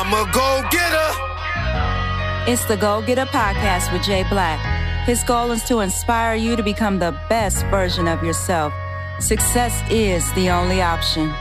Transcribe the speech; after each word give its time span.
I'm 0.00 0.14
a 0.14 0.30
go 0.30 0.62
getter. 0.70 2.48
It's 2.48 2.64
the 2.66 2.76
Go 2.76 3.02
Getter 3.02 3.26
Podcast 3.26 3.92
with 3.92 4.04
Jay 4.04 4.22
Black. 4.30 4.60
His 5.08 5.24
goal 5.24 5.50
is 5.50 5.64
to 5.64 5.80
inspire 5.80 6.36
you 6.36 6.54
to 6.54 6.62
become 6.62 7.00
the 7.00 7.18
best 7.28 7.66
version 7.66 8.06
of 8.06 8.22
yourself. 8.22 8.72
Success 9.18 9.82
is 9.90 10.32
the 10.34 10.50
only 10.50 10.80
option. 10.80 11.34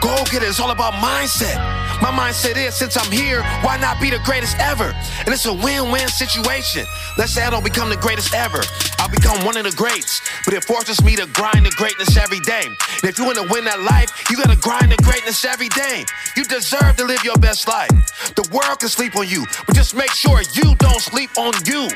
Go 0.00 0.14
getter 0.30 0.46
is 0.46 0.60
all 0.60 0.70
about 0.70 0.92
mindset. 0.92 1.56
My 2.00 2.12
mindset 2.12 2.56
is 2.56 2.76
since 2.76 2.96
I'm 2.96 3.10
here, 3.10 3.42
why 3.62 3.78
not 3.78 4.00
be 4.00 4.10
the 4.10 4.20
greatest 4.24 4.56
ever? 4.60 4.94
And 5.18 5.28
it's 5.34 5.46
a 5.46 5.52
win 5.52 5.90
win 5.90 6.06
situation. 6.06 6.86
Let's 7.18 7.32
say 7.32 7.42
I 7.42 7.50
don't 7.50 7.64
become 7.64 7.88
the 7.88 7.96
greatest 7.96 8.32
ever. 8.32 8.60
I'll 9.04 9.10
become 9.10 9.44
one 9.44 9.58
of 9.58 9.64
the 9.64 9.76
greats. 9.76 10.22
But 10.46 10.54
it 10.54 10.64
forces 10.64 11.04
me 11.04 11.14
to 11.16 11.26
grind 11.26 11.66
the 11.66 11.74
greatness 11.76 12.16
every 12.16 12.40
day. 12.40 12.64
And 12.64 13.04
if 13.04 13.18
you 13.18 13.26
want 13.26 13.36
to 13.36 13.46
win 13.52 13.66
that 13.66 13.82
life, 13.82 14.08
you 14.30 14.36
got 14.38 14.48
to 14.48 14.56
grind 14.56 14.92
the 14.92 14.96
greatness 15.04 15.44
every 15.44 15.68
day. 15.68 16.06
You 16.38 16.44
deserve 16.44 16.96
to 16.96 17.04
live 17.04 17.22
your 17.22 17.36
best 17.36 17.68
life. 17.68 17.90
The 18.34 18.48
world 18.50 18.80
can 18.80 18.88
sleep 18.88 19.14
on 19.14 19.28
you, 19.28 19.44
but 19.66 19.76
just 19.76 19.94
make 19.94 20.10
sure 20.12 20.40
you 20.54 20.74
don't 20.76 21.02
sleep 21.02 21.28
on 21.36 21.52
you. 21.66 21.90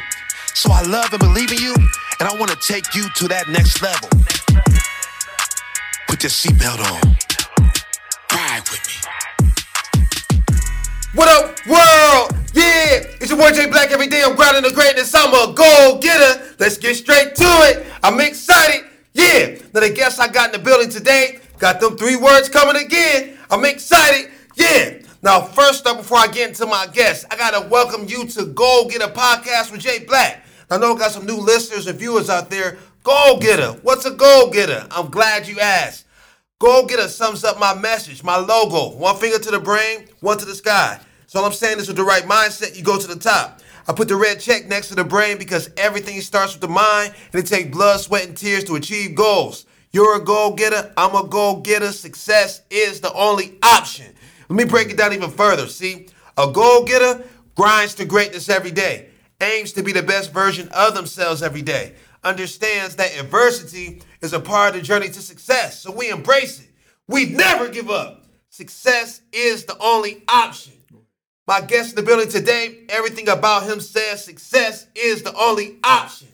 So 0.53 0.71
I 0.71 0.83
love 0.83 1.11
and 1.15 1.21
believe 1.21 1.51
in 1.51 1.59
you, 1.59 1.75
and 2.21 2.29
I 2.29 2.37
want 2.39 2.51
to 2.51 2.59
take 2.61 2.95
you 2.95 3.09
to 3.09 3.29
that 3.29 3.49
next 3.49 3.81
level. 3.81 4.11
Put 6.09 6.23
your 6.23 6.31
seatbelt 6.31 6.93
on. 6.93 7.28
What 11.15 11.27
up, 11.27 11.67
world? 11.67 12.39
Yeah, 12.53 13.01
it's 13.19 13.31
your 13.31 13.39
boy 13.39 13.51
Jay 13.53 13.67
Black 13.67 13.91
every 13.93 14.09
day. 14.09 14.23
I'm 14.23 14.37
grinding 14.37 14.63
the 14.63 14.73
greatness. 14.73 15.15
I'm 15.15 15.33
a 15.33 15.55
goal 15.55 15.99
getter. 16.01 16.55
Let's 16.59 16.77
get 16.77 16.97
straight 16.97 17.35
to 17.35 17.45
it. 17.45 17.87
I'm 18.03 18.21
excited. 18.21 18.85
Yeah. 19.15 19.57
Now 19.73 19.81
the 19.81 19.91
guests 19.91 20.21
I 20.21 20.29
got 20.29 20.55
in 20.55 20.61
the 20.61 20.65
building 20.65 20.91
today 20.91 21.41
got 21.59 21.81
them 21.81 21.97
three 21.97 22.17
words 22.17 22.51
coming 22.51 22.77
again. 22.85 23.39
I'm 23.51 23.65
excited. 23.65 24.31
Yeah. 24.57 24.99
Now, 25.23 25.41
first 25.41 25.87
up, 25.87 25.97
before 25.97 26.19
I 26.19 26.27
get 26.27 26.51
into 26.51 26.67
my 26.67 26.87
guests, 26.93 27.25
I 27.31 27.39
gotta 27.39 27.67
welcome 27.69 28.05
you 28.07 28.27
to 28.27 28.45
Goal 28.45 28.87
Getter 28.91 29.09
Podcast 29.09 29.73
with 29.73 29.81
Jay 29.81 30.05
Black. 30.05 30.45
I 30.71 30.77
know 30.77 30.95
I 30.95 30.99
got 30.99 31.13
some 31.13 31.25
new 31.25 31.39
listeners 31.39 31.87
and 31.87 31.99
viewers 31.99 32.29
out 32.29 32.51
there. 32.51 32.77
Goal 33.03 33.39
Getter. 33.39 33.79
What's 33.81 34.05
a 34.05 34.11
goal 34.11 34.51
getter? 34.51 34.87
I'm 34.91 35.09
glad 35.09 35.49
you 35.49 35.59
asked. 35.59 36.05
Go 36.61 36.83
get 36.87 36.97
Getter 36.97 37.09
sums 37.09 37.45
up 37.45 37.61
my 37.61 37.73
message, 37.73 38.25
my 38.25 38.37
logo. 38.37 38.97
One 38.97 39.15
finger 39.15 39.39
to 39.39 39.51
the 39.53 39.61
brain, 39.61 40.07
one 40.19 40.39
to 40.39 40.45
the 40.45 40.57
sky. 40.57 40.99
So 41.29 41.39
all 41.39 41.47
I'm 41.47 41.53
saying 41.53 41.79
is 41.79 41.87
with 41.87 41.97
the 41.97 42.03
right 42.03 42.25
mindset, 42.25 42.77
you 42.77 42.83
go 42.83 42.99
to 42.99 43.07
the 43.07 43.15
top. 43.15 43.61
I 43.87 43.93
put 43.93 44.09
the 44.09 44.17
red 44.17 44.41
check 44.41 44.67
next 44.67 44.89
to 44.89 44.97
the 44.97 45.05
brain 45.05 45.39
because 45.39 45.71
everything 45.77 46.21
starts 46.21 46.55
with 46.55 46.61
the 46.61 46.67
mind 46.67 47.15
and 47.33 47.45
it 47.45 47.47
takes 47.47 47.71
blood, 47.71 48.01
sweat, 48.01 48.27
and 48.27 48.37
tears 48.37 48.65
to 48.65 48.75
achieve 48.75 49.15
goals. 49.15 49.67
You're 49.93 50.21
a 50.21 50.25
goal 50.25 50.55
getter, 50.55 50.93
I'm 50.97 51.15
a 51.15 51.29
goal 51.29 51.61
getter. 51.61 51.93
Success 51.93 52.63
is 52.71 53.01
the 53.01 53.13
only 53.13 53.57
option. 53.63 54.13
Let 54.49 54.57
me 54.57 54.65
break 54.65 54.91
it 54.91 54.97
down 54.97 55.13
even 55.13 55.31
further. 55.31 55.69
See, 55.69 56.09
a 56.37 56.51
goal 56.51 56.85
getter 56.85 57.23
grinds 57.55 57.95
to 57.95 58.05
greatness 58.05 58.49
every 58.49 58.73
day, 58.73 59.11
aims 59.41 59.73
to 59.75 59.85
be 59.85 59.93
the 59.93 60.03
best 60.03 60.33
version 60.33 60.69
of 60.71 60.97
themselves 60.97 61.41
every 61.41 61.63
day, 61.63 61.95
understands 62.25 62.97
that 62.97 63.17
adversity 63.17 64.03
is 64.21 64.33
a 64.33 64.41
part 64.41 64.75
of 64.75 64.81
the 64.81 64.87
journey 64.87 65.09
to 65.09 65.21
success. 65.21 65.81
So 65.81 65.91
we 65.91 66.11
embrace 66.11 66.61
it. 66.61 66.69
We 67.07 67.27
never 67.27 67.69
give 67.69 67.91
up. 67.91 68.25
Success 68.51 69.23
is 69.33 69.65
the 69.65 69.77
only 69.79 70.23
option. 70.29 70.75
My 71.47 71.61
guest 71.63 71.91
in 71.91 71.97
the 71.97 72.03
building 72.03 72.29
today, 72.29 72.85
everything 72.91 73.29
about 73.29 73.63
him 73.63 73.81
says 73.81 74.25
success 74.25 74.87
is 74.95 75.23
the 75.23 75.35
only 75.35 75.79
option. 75.83 76.29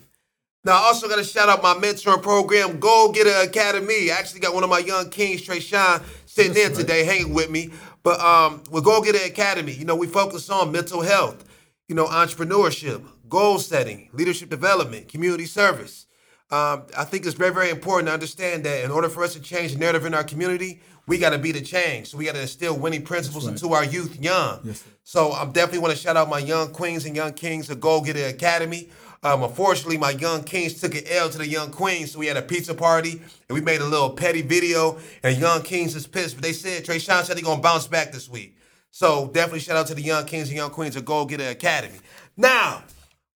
Now, 0.65 0.73
I 0.73 0.87
also 0.87 1.09
got 1.09 1.17
to 1.17 1.25
shout 1.25 1.49
out 1.49 1.63
my 1.63 1.75
mentoring 1.75 2.23
program, 2.23 2.81
Go 2.81 3.13
Get 3.13 3.27
Getter 3.27 3.49
Academy. 3.49 4.11
I 4.11 4.17
actually 4.19 4.41
got 4.41 4.55
one 4.55 4.65
of 4.65 4.71
my 4.71 4.79
young 4.79 5.11
kings, 5.11 5.43
Trey 5.43 5.61
Sean, 5.61 6.01
sitting 6.25 6.55
there 6.55 6.71
today 6.71 7.05
hanging 7.05 7.35
with 7.35 7.51
me. 7.51 7.71
But 8.03 8.19
um, 8.21 8.63
with 8.71 8.85
Goal 8.85 9.03
Getter 9.03 9.25
Academy, 9.25 9.73
you 9.73 9.85
know, 9.85 9.95
we 9.95 10.07
focus 10.07 10.49
on 10.49 10.73
mental 10.73 11.03
health, 11.03 11.45
you 11.89 11.95
know, 11.95 12.07
entrepreneurship, 12.07 13.05
goal 13.29 13.59
setting, 13.59 14.09
leadership 14.15 14.49
development, 14.49 15.09
community 15.09 15.47
service. 15.47 16.07
Um, 16.55 16.85
I 16.97 17.03
think 17.03 17.27
it's 17.27 17.35
very, 17.35 17.53
very 17.53 17.69
important 17.69 18.07
to 18.07 18.13
understand 18.13 18.63
that 18.63 18.85
in 18.85 18.93
order 18.93 19.09
for 19.09 19.25
us 19.25 19.33
to 19.33 19.41
change 19.41 19.73
the 19.73 19.79
narrative 19.81 20.05
in 20.05 20.15
our 20.15 20.23
community, 20.23 20.81
we 21.09 21.19
got 21.19 21.31
to 21.31 21.39
be 21.39 21.51
the 21.51 21.61
change. 21.61 22.11
So 22.11 22.17
we 22.17 22.27
got 22.27 22.37
to 22.37 22.43
instill 22.43 22.79
winning 22.79 23.03
principles 23.03 23.49
into 23.49 23.73
our 23.73 23.85
youth 23.85 24.23
young. 24.23 24.61
Yes. 24.63 24.85
So 25.03 25.33
I'm 25.33 25.51
definitely 25.51 25.81
want 25.81 25.95
to 25.95 25.99
shout 25.99 26.17
out 26.17 26.29
my 26.29 26.39
young 26.39 26.73
queens 26.73 27.07
and 27.07 27.17
young 27.17 27.33
kings 27.33 27.71
of 27.71 27.81
Goal 27.81 28.03
Getter 28.03 28.27
Academy. 28.27 28.89
Um, 29.25 29.43
unfortunately, 29.43 29.99
my 29.99 30.13
young 30.13 30.45
kings 30.45 30.81
took 30.81 30.95
an 30.95 31.03
L 31.09 31.29
to 31.29 31.39
the 31.39 31.49
young 31.49 31.73
queens, 31.73 32.13
so 32.13 32.21
we 32.21 32.27
had 32.27 32.37
a 32.37 32.43
pizza 32.43 32.73
party 32.73 33.21
and 33.49 33.51
we 33.51 33.61
made 33.61 33.81
a 33.81 33.85
little 33.85 34.11
petty 34.11 34.43
video. 34.43 35.01
And 35.25 35.37
young 35.37 35.63
kings 35.63 35.97
is 35.97 36.07
pissed, 36.07 36.37
but 36.37 36.45
they 36.45 36.53
said 36.53 36.85
Trey 36.85 37.01
Sean 37.01 37.25
said 37.25 37.37
they're 37.37 37.43
gonna 37.43 37.63
bounce 37.63 37.89
back 37.89 38.13
this 38.13 38.29
week. 38.29 38.57
So 38.93 39.27
definitely 39.35 39.59
shout 39.59 39.77
out 39.77 39.89
to 39.89 39.95
the 39.97 40.03
young 40.03 40.25
kings 40.25 40.51
and 40.51 40.57
young 40.57 40.71
queens 40.71 40.95
of 40.95 41.05
Goal 41.05 41.25
Getter 41.25 41.49
Academy. 41.49 41.99
Now, 42.37 42.85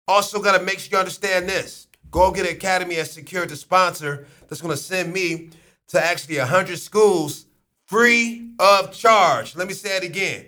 also 0.07 0.41
got 0.41 0.57
to 0.57 0.63
make 0.63 0.79
sure 0.79 0.91
you 0.91 0.99
understand 0.99 1.47
this. 1.47 1.84
Go 2.15 2.31
Get 2.31 2.49
Academy 2.49 2.95
has 2.95 3.11
secured 3.11 3.49
the 3.49 3.57
sponsor 3.57 4.25
that's 4.47 4.61
going 4.61 4.73
to 4.73 4.81
send 4.81 5.11
me 5.11 5.49
to 5.89 6.01
actually 6.01 6.37
100 6.37 6.79
schools 6.79 7.45
free 7.87 8.51
of 8.57 8.93
charge. 8.93 9.53
Let 9.57 9.67
me 9.67 9.73
say 9.73 9.97
it 9.97 10.03
again. 10.05 10.45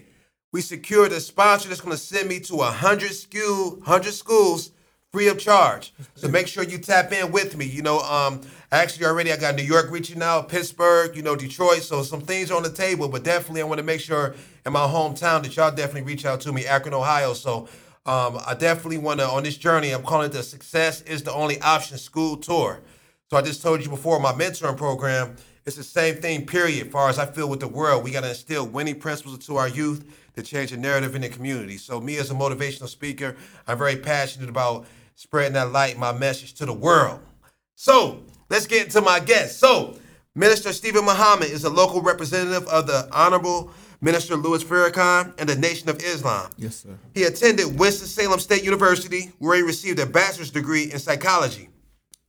We 0.54 0.62
secured 0.62 1.12
a 1.12 1.20
sponsor 1.20 1.68
that's 1.68 1.82
going 1.82 1.92
to 1.92 2.02
send 2.02 2.30
me 2.30 2.40
to 2.40 2.56
100 2.56 3.12
school, 3.12 3.72
100 3.80 4.14
schools 4.14 4.72
free 5.12 5.28
of 5.28 5.40
charge. 5.40 5.94
So 6.16 6.28
make 6.30 6.48
sure 6.48 6.64
you 6.64 6.78
tap 6.78 7.12
in 7.12 7.34
with 7.34 7.58
me. 7.58 7.66
You 7.66 7.82
know, 7.82 8.00
um, 8.00 8.40
actually 8.72 9.06
already 9.06 9.34
I 9.34 9.36
got 9.36 9.56
New 9.56 9.64
York 9.64 9.92
reaching 9.92 10.24
out, 10.24 10.48
Pittsburgh, 10.48 11.18
you 11.18 11.22
know, 11.22 11.36
Detroit. 11.36 11.82
So 11.82 12.02
some 12.02 12.22
things 12.22 12.50
are 12.50 12.56
on 12.56 12.64
the 12.64 12.72
table, 12.72 13.10
but 13.10 13.26
definitely 13.26 13.60
I 13.62 13.66
want 13.66 13.80
to 13.80 13.84
make 13.84 14.00
sure 14.00 14.36
in 14.66 14.72
my 14.72 14.88
hometown 14.88 15.44
that 15.44 15.54
y'all 15.58 15.72
definitely 15.72 16.04
reach 16.04 16.26
out 16.26 16.40
to 16.42 16.54
me, 16.54 16.66
Akron, 16.66 16.94
Ohio. 16.94 17.34
So 17.34 17.68
um, 18.08 18.40
I 18.48 18.56
definitely 18.58 19.00
want 19.00 19.20
to, 19.20 19.28
on 19.28 19.44
this 19.44 19.58
journey, 19.58 19.92
I'm 19.92 20.04
calling 20.04 20.30
it 20.30 20.34
the 20.34 20.42
Success 20.42 21.02
is 21.02 21.24
the 21.24 21.34
Only 21.34 21.60
Option 21.62 21.98
School 21.98 22.38
Tour. 22.38 22.80
So 23.30 23.36
I 23.36 23.42
just 23.42 23.62
told 23.62 23.84
you 23.84 23.90
before, 23.90 24.20
my 24.22 24.32
mentoring 24.32 24.78
program, 24.78 25.36
it's 25.66 25.76
the 25.76 25.84
same 25.84 26.16
thing, 26.16 26.46
period. 26.46 26.90
Far 26.90 27.10
as 27.10 27.20
I 27.20 27.26
feel 27.26 27.50
with 27.50 27.60
the 27.60 27.68
world, 27.68 28.06
we 28.06 28.12
got 28.12 28.22
to 28.22 28.30
instill 28.30 28.66
winning 28.66 28.98
principles 28.98 29.36
into 29.36 29.58
our 29.58 29.68
youth 29.68 30.10
to 30.38 30.42
change 30.42 30.72
the 30.72 30.78
narrative 30.78 31.16
in 31.16 31.22
the 31.22 31.28
community. 31.28 31.76
So 31.76 32.00
me 32.00 32.16
as 32.18 32.32
a 32.32 32.34
motivational 32.34 32.88
speaker, 32.88 33.36
I'm 33.68 33.78
very 33.78 33.98
passionate 33.98 34.48
about 34.48 34.86
spreading 35.16 35.54
that 35.54 35.74
light, 35.74 35.98
my 35.98 36.14
message 36.14 36.54
to 36.56 36.66
the 36.66 36.72
world. 36.72 37.20
So 37.76 38.24
let's 38.50 38.68
get 38.68 38.86
into 38.86 39.02
my 39.02 39.20
guest. 39.20 39.60
So 39.60 40.00
Minister 40.34 40.72
Stephen 40.72 41.04
Muhammad 41.04 41.50
is 41.50 41.66
a 41.66 41.70
local 41.70 42.02
representative 42.02 42.66
of 42.70 42.88
the 42.88 43.10
Honorable 43.12 43.74
Minister 44.02 44.36
Louis 44.36 44.64
Farrakhan 44.64 45.34
and 45.40 45.50
the 45.50 45.56
Nation 45.56 45.90
of 45.90 46.02
Islam. 46.04 46.52
Yes, 46.58 46.78
sir. 46.78 46.98
He 47.14 47.24
attended 47.24 47.80
Winston-Salem 47.80 48.40
State 48.40 48.64
University, 48.64 49.32
where 49.40 49.56
he 49.56 49.64
received 49.64 50.00
a 50.00 50.06
bachelor's 50.06 50.52
degree 50.52 50.92
in 50.92 51.00
psychology. 51.00 51.70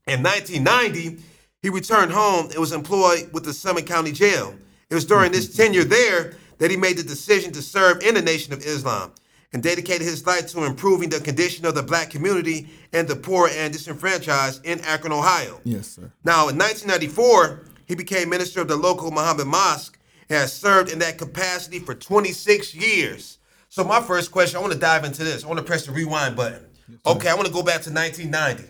In 0.06 0.22
1990, 0.22 1.22
he 1.60 1.68
returned 1.68 2.12
home 2.12 2.46
and 2.46 2.58
was 2.58 2.72
employed 2.72 3.30
with 3.32 3.44
the 3.44 3.52
Summit 3.52 3.86
County 3.86 4.12
Jail. 4.12 4.54
It 4.88 4.94
was 4.94 5.04
during 5.04 5.32
this 5.32 5.48
mm-hmm. 5.48 5.62
tenure 5.62 5.84
there 5.84 6.34
that 6.58 6.70
he 6.70 6.76
made 6.76 6.96
the 6.96 7.02
decision 7.02 7.52
to 7.52 7.62
serve 7.62 8.02
in 8.02 8.14
the 8.14 8.22
Nation 8.22 8.52
of 8.52 8.64
Islam 8.64 9.12
and 9.52 9.62
dedicated 9.62 10.02
his 10.02 10.26
life 10.26 10.46
to 10.48 10.64
improving 10.64 11.08
the 11.08 11.20
condition 11.20 11.64
of 11.66 11.74
the 11.74 11.82
black 11.82 12.10
community 12.10 12.68
and 12.92 13.08
the 13.08 13.16
poor 13.16 13.48
and 13.52 13.72
disenfranchised 13.72 14.64
in 14.64 14.80
Akron, 14.80 15.12
Ohio. 15.12 15.60
Yes, 15.64 15.88
sir. 15.88 16.12
Now, 16.24 16.48
in 16.48 16.58
1994, 16.58 17.64
he 17.86 17.94
became 17.94 18.28
minister 18.28 18.60
of 18.60 18.68
the 18.68 18.76
local 18.76 19.10
Muhammad 19.10 19.46
Mosque 19.46 19.97
has 20.28 20.52
served 20.52 20.90
in 20.90 20.98
that 21.00 21.18
capacity 21.18 21.78
for 21.78 21.94
26 21.94 22.74
years. 22.74 23.38
So, 23.68 23.84
my 23.84 24.00
first 24.00 24.30
question, 24.30 24.56
I 24.58 24.60
want 24.60 24.72
to 24.72 24.78
dive 24.78 25.04
into 25.04 25.24
this. 25.24 25.44
I 25.44 25.46
want 25.46 25.58
to 25.58 25.64
press 25.64 25.86
the 25.86 25.92
rewind 25.92 26.36
button. 26.36 26.64
Okay, 27.06 27.28
I 27.28 27.34
want 27.34 27.46
to 27.46 27.52
go 27.52 27.62
back 27.62 27.82
to 27.82 27.92
1990. 27.92 28.64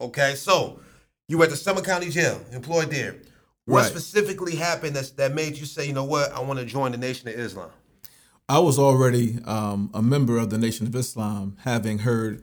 Okay, 0.00 0.34
so 0.34 0.80
you 1.28 1.38
were 1.38 1.44
at 1.44 1.50
the 1.50 1.56
Summit 1.56 1.84
County 1.84 2.10
Jail, 2.10 2.40
employed 2.52 2.90
there. 2.90 3.16
What 3.64 3.82
Right. 3.82 3.90
specifically 3.90 4.56
happened 4.56 4.96
that's, 4.96 5.10
that 5.12 5.34
made 5.34 5.56
you 5.56 5.64
say, 5.64 5.86
you 5.86 5.92
know 5.92 6.04
what, 6.04 6.32
I 6.32 6.40
want 6.40 6.58
to 6.58 6.64
join 6.66 6.92
the 6.92 6.98
Nation 6.98 7.28
of 7.28 7.34
Islam? 7.34 7.70
I 8.48 8.58
was 8.58 8.78
already 8.78 9.38
um, 9.44 9.88
a 9.94 10.02
member 10.02 10.36
of 10.36 10.50
the 10.50 10.58
Nation 10.58 10.86
of 10.86 10.94
Islam, 10.96 11.56
having 11.60 12.00
heard 12.00 12.42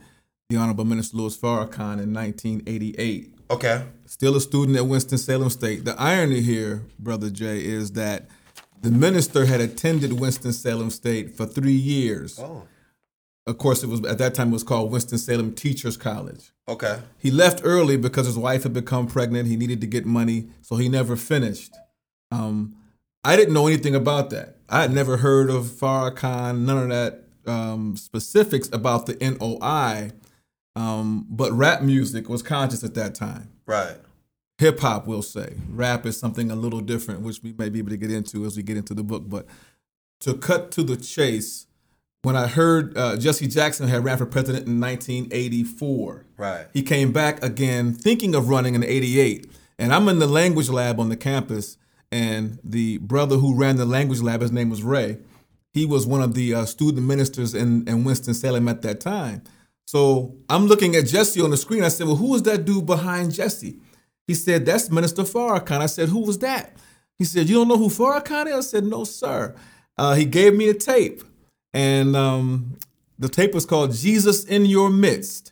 the 0.50 0.56
Honorable 0.56 0.86
Minister 0.86 1.18
Louis 1.18 1.38
Farrakhan 1.38 2.02
in 2.02 2.14
1988. 2.14 3.36
Okay. 3.52 3.84
Still 4.06 4.36
a 4.36 4.42
student 4.42 4.78
at 4.78 4.86
Winston-Salem 4.88 5.50
State. 5.50 5.86
The 5.86 6.00
irony 6.00 6.42
here, 6.42 6.84
Brother 6.98 7.30
Jay, 7.30 7.64
is 7.64 7.92
that 7.92 8.28
the 8.82 8.92
minister 8.92 9.46
had 9.46 9.62
attended 9.62 10.14
Winston-Salem 10.20 10.90
State 10.90 11.36
for 11.36 11.46
three 11.46 11.72
years. 11.74 12.40
Oh, 12.40 12.64
Of 13.48 13.58
course, 13.58 13.84
it 13.84 13.88
was 13.88 14.04
at 14.06 14.18
that 14.20 14.36
time 14.36 14.50
it 14.50 14.54
was 14.54 14.64
called 14.64 14.92
Winston-Salem 14.92 15.54
Teachers 15.56 15.98
College. 15.98 16.52
okay. 16.68 17.00
He 17.18 17.32
left 17.32 17.62
early 17.64 17.98
because 17.98 18.26
his 18.28 18.38
wife 18.38 18.64
had 18.64 18.74
become 18.74 19.08
pregnant. 19.08 19.48
He 19.48 19.56
needed 19.58 19.82
to 19.82 19.88
get 19.88 20.06
money, 20.06 20.50
so 20.62 20.76
he 20.76 20.88
never 20.88 21.16
finished. 21.16 21.74
Um, 22.32 22.76
I 23.24 23.36
didn't 23.36 23.54
know 23.54 23.68
anything 23.68 23.96
about 23.96 24.30
that. 24.30 24.58
I 24.70 24.82
had 24.82 24.94
never 24.94 25.18
heard 25.18 25.50
of 25.50 25.64
Farrakhan, 25.66 26.60
none 26.60 26.84
of 26.84 26.90
that 26.90 27.24
um, 27.52 27.98
specifics 27.98 28.70
about 28.72 29.08
the 29.08 29.16
NOI. 29.20 30.12
Um, 30.76 31.26
but 31.30 31.52
rap 31.52 31.82
music 31.82 32.30
was 32.30 32.42
conscious 32.44 32.84
at 32.84 32.94
that 32.94 33.16
time. 33.16 33.50
Right. 33.66 33.98
Hip 34.60 34.82
hop, 34.82 35.08
we'll 35.08 35.22
say. 35.22 35.56
Rap 35.70 36.06
is 36.06 36.20
something 36.20 36.52
a 36.52 36.56
little 36.56 36.82
different, 36.82 37.22
which 37.22 37.42
we 37.42 37.54
may 37.58 37.70
be 37.70 37.80
able 37.80 37.92
to 37.92 37.98
get 37.98 38.12
into 38.12 38.46
as 38.46 38.58
we 38.58 38.64
get 38.64 38.76
into 38.76 38.94
the 38.94 39.04
book. 39.04 39.24
But 39.26 39.46
to 40.20 40.34
cut 40.34 40.70
to 40.72 40.84
the 40.84 40.98
chase, 40.98 41.66
when 42.24 42.36
I 42.36 42.48
heard 42.48 42.98
uh, 42.98 43.16
Jesse 43.16 43.48
Jackson 43.48 43.88
had 43.88 44.04
ran 44.04 44.18
for 44.18 44.26
president 44.26 44.68
in 44.68 44.82
1984. 44.82 46.26
Right. 46.36 46.68
He 46.74 46.82
came 46.82 47.14
back 47.14 47.42
again, 47.42 47.94
thinking 47.94 48.36
of 48.36 48.50
running 48.50 48.76
in 48.76 48.84
'88, 48.84 49.50
and 49.78 49.94
I'm 49.94 50.10
in 50.10 50.20
the 50.20 50.28
language 50.28 50.70
lab 50.70 51.00
on 51.00 51.08
the 51.08 51.16
campus, 51.16 51.78
and 52.12 52.60
the 52.62 52.98
brother 52.98 53.38
who 53.38 53.56
ran 53.56 53.78
the 53.78 53.86
language 53.86 54.20
lab, 54.22 54.42
his 54.42 54.52
name 54.52 54.70
was 54.70 54.84
Ray. 54.84 55.20
He 55.72 55.86
was 55.86 56.06
one 56.06 56.22
of 56.22 56.34
the 56.34 56.54
uh, 56.54 56.66
student 56.66 57.08
ministers 57.08 57.56
in, 57.56 57.88
in 57.88 58.04
Winston 58.04 58.34
Salem 58.34 58.68
at 58.68 58.82
that 58.82 59.00
time. 59.00 59.44
So 59.86 60.36
I'm 60.50 60.68
looking 60.68 60.96
at 60.96 61.06
Jesse 61.06 61.40
on 61.40 61.52
the 61.52 61.58
screen. 61.58 61.86
I 61.86 61.88
said, 61.88 62.08
"Well, 62.08 62.18
who 62.18 62.36
is 62.36 62.44
that 62.44 62.66
dude 62.66 62.86
behind 62.86 63.34
Jesse?" 63.34 63.80
He 64.30 64.36
said, 64.36 64.64
"That's 64.64 64.92
Minister 64.92 65.24
Farrakhan." 65.24 65.82
I 65.82 65.88
said, 65.88 66.10
"Who 66.10 66.20
was 66.20 66.38
that?" 66.38 66.78
He 67.18 67.26
said, 67.26 67.50
"You 67.50 67.56
don't 67.56 67.68
know 67.68 67.80
who 67.80 67.90
Farrakhan 67.90 68.46
is?" 68.46 68.54
I 68.54 68.60
said, 68.60 68.84
"No, 68.84 69.04
sir." 69.04 69.56
Uh, 69.98 70.14
he 70.14 70.24
gave 70.24 70.54
me 70.54 70.70
a 70.70 70.76
tape, 70.76 71.24
and 71.74 72.16
um, 72.16 72.78
the 73.18 73.28
tape 73.28 73.56
was 73.56 73.66
called 73.66 73.92
"Jesus 73.92 74.44
in 74.44 74.68
Your 74.68 74.92
Midst." 74.92 75.52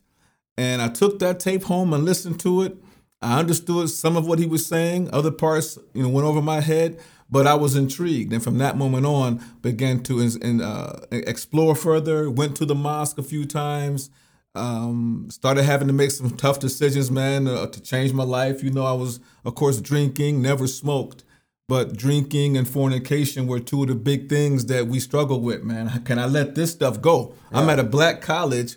And 0.59 0.79
I 0.79 0.89
took 0.89 1.18
that 1.18 1.39
tape 1.39 1.63
home 1.63 1.91
and 1.91 2.06
listened 2.06 2.39
to 2.41 2.62
it. 2.62 2.77
I 3.19 3.39
understood 3.39 3.89
some 3.89 4.15
of 4.15 4.27
what 4.27 4.38
he 4.38 4.45
was 4.45 4.63
saying. 4.63 5.09
Other 5.12 5.31
parts, 5.31 5.79
you 5.95 6.03
know, 6.03 6.09
went 6.09 6.27
over 6.27 6.44
my 6.44 6.62
head, 6.62 7.00
but 7.31 7.47
I 7.47 7.56
was 7.56 7.75
intrigued. 7.75 8.31
And 8.31 8.44
from 8.44 8.59
that 8.59 8.77
moment 8.77 9.07
on, 9.07 9.44
began 9.63 10.03
to 10.03 10.21
uh, 10.63 11.00
explore 11.12 11.74
further. 11.74 12.29
Went 12.29 12.56
to 12.57 12.65
the 12.65 12.75
mosque 12.75 13.18
a 13.18 13.24
few 13.24 13.44
times. 13.44 14.12
Um, 14.57 15.27
started 15.30 15.63
having 15.63 15.88
to 15.88 15.94
make 15.94 16.12
some 16.12 16.31
tough 16.31 16.59
decisions, 16.59 17.09
man, 17.12 17.48
uh, 17.48 17.68
to 17.68 17.81
change 17.81 18.12
my 18.13 18.24
life. 18.24 18.63
You 18.63 18.71
know, 18.71 18.86
I 18.86 18.94
was, 18.94 19.19
of 19.45 19.56
course, 19.56 19.80
drinking. 19.80 20.42
Never 20.42 20.68
smoked, 20.68 21.24
but 21.68 21.95
drinking 21.95 22.57
and 22.57 22.68
fornication 22.68 23.48
were 23.48 23.59
two 23.59 23.83
of 23.83 23.89
the 23.89 23.95
big 23.95 24.30
things 24.30 24.65
that 24.65 24.88
we 24.88 25.00
struggle 25.00 25.42
with, 25.42 25.63
man. 25.63 26.04
Can 26.04 26.19
I 26.19 26.25
let 26.25 26.56
this 26.56 26.71
stuff 26.71 27.01
go? 27.01 27.33
I'm 27.51 27.69
at 27.69 27.80
a 27.80 27.83
black 27.83 28.21
college 28.21 28.75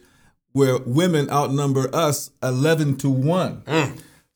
where 0.52 0.78
women 0.78 1.30
outnumber 1.30 1.88
us 1.94 2.30
11 2.42 2.96
to 2.98 3.10
1. 3.10 3.62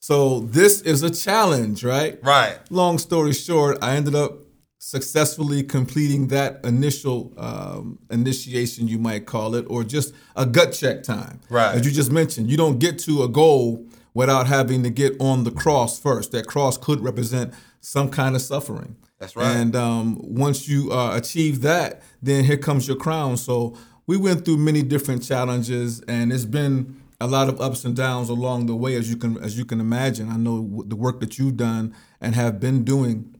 So 0.00 0.40
this 0.40 0.82
is 0.82 1.02
a 1.02 1.10
challenge, 1.10 1.82
right? 1.82 2.18
Right. 2.22 2.58
Long 2.70 2.98
story 2.98 3.32
short, 3.32 3.78
I 3.82 3.96
ended 3.96 4.14
up 4.14 4.38
successfully 4.86 5.62
completing 5.62 6.28
that 6.28 6.60
initial 6.62 7.32
um, 7.38 7.98
initiation, 8.10 8.86
you 8.86 8.98
might 8.98 9.24
call 9.24 9.54
it, 9.54 9.64
or 9.66 9.82
just 9.82 10.12
a 10.36 10.44
gut 10.44 10.72
check 10.72 11.02
time. 11.02 11.40
Right. 11.48 11.74
As 11.74 11.86
you 11.86 11.90
just 11.90 12.12
mentioned, 12.12 12.50
you 12.50 12.58
don't 12.58 12.78
get 12.78 12.98
to 13.00 13.22
a 13.22 13.28
goal 13.28 13.88
without 14.12 14.46
having 14.46 14.82
to 14.82 14.90
get 14.90 15.16
on 15.18 15.44
the 15.44 15.50
cross 15.50 15.98
first. 15.98 16.32
That 16.32 16.46
cross 16.46 16.76
could 16.76 17.00
represent 17.00 17.54
some 17.80 18.10
kind 18.10 18.36
of 18.36 18.42
suffering. 18.42 18.96
That's 19.18 19.34
right. 19.34 19.56
And 19.56 19.74
um, 19.74 20.18
once 20.20 20.68
you 20.68 20.92
uh, 20.92 21.16
achieve 21.16 21.62
that, 21.62 22.02
then 22.20 22.44
here 22.44 22.58
comes 22.58 22.86
your 22.86 22.98
crown. 22.98 23.38
So 23.38 23.74
we 24.06 24.18
went 24.18 24.44
through 24.44 24.58
many 24.58 24.82
different 24.82 25.22
challenges, 25.22 26.02
and 26.02 26.30
it's 26.30 26.44
been 26.44 27.00
a 27.22 27.26
lot 27.26 27.48
of 27.48 27.58
ups 27.58 27.86
and 27.86 27.96
downs 27.96 28.28
along 28.28 28.66
the 28.66 28.76
way, 28.76 28.96
as 28.96 29.08
you 29.08 29.16
can 29.16 29.38
as 29.38 29.56
you 29.56 29.64
can 29.64 29.80
imagine. 29.80 30.28
I 30.28 30.36
know 30.36 30.84
the 30.86 30.96
work 30.96 31.20
that 31.20 31.38
you've 31.38 31.56
done 31.56 31.94
and 32.20 32.34
have 32.34 32.60
been 32.60 32.84
doing. 32.84 33.33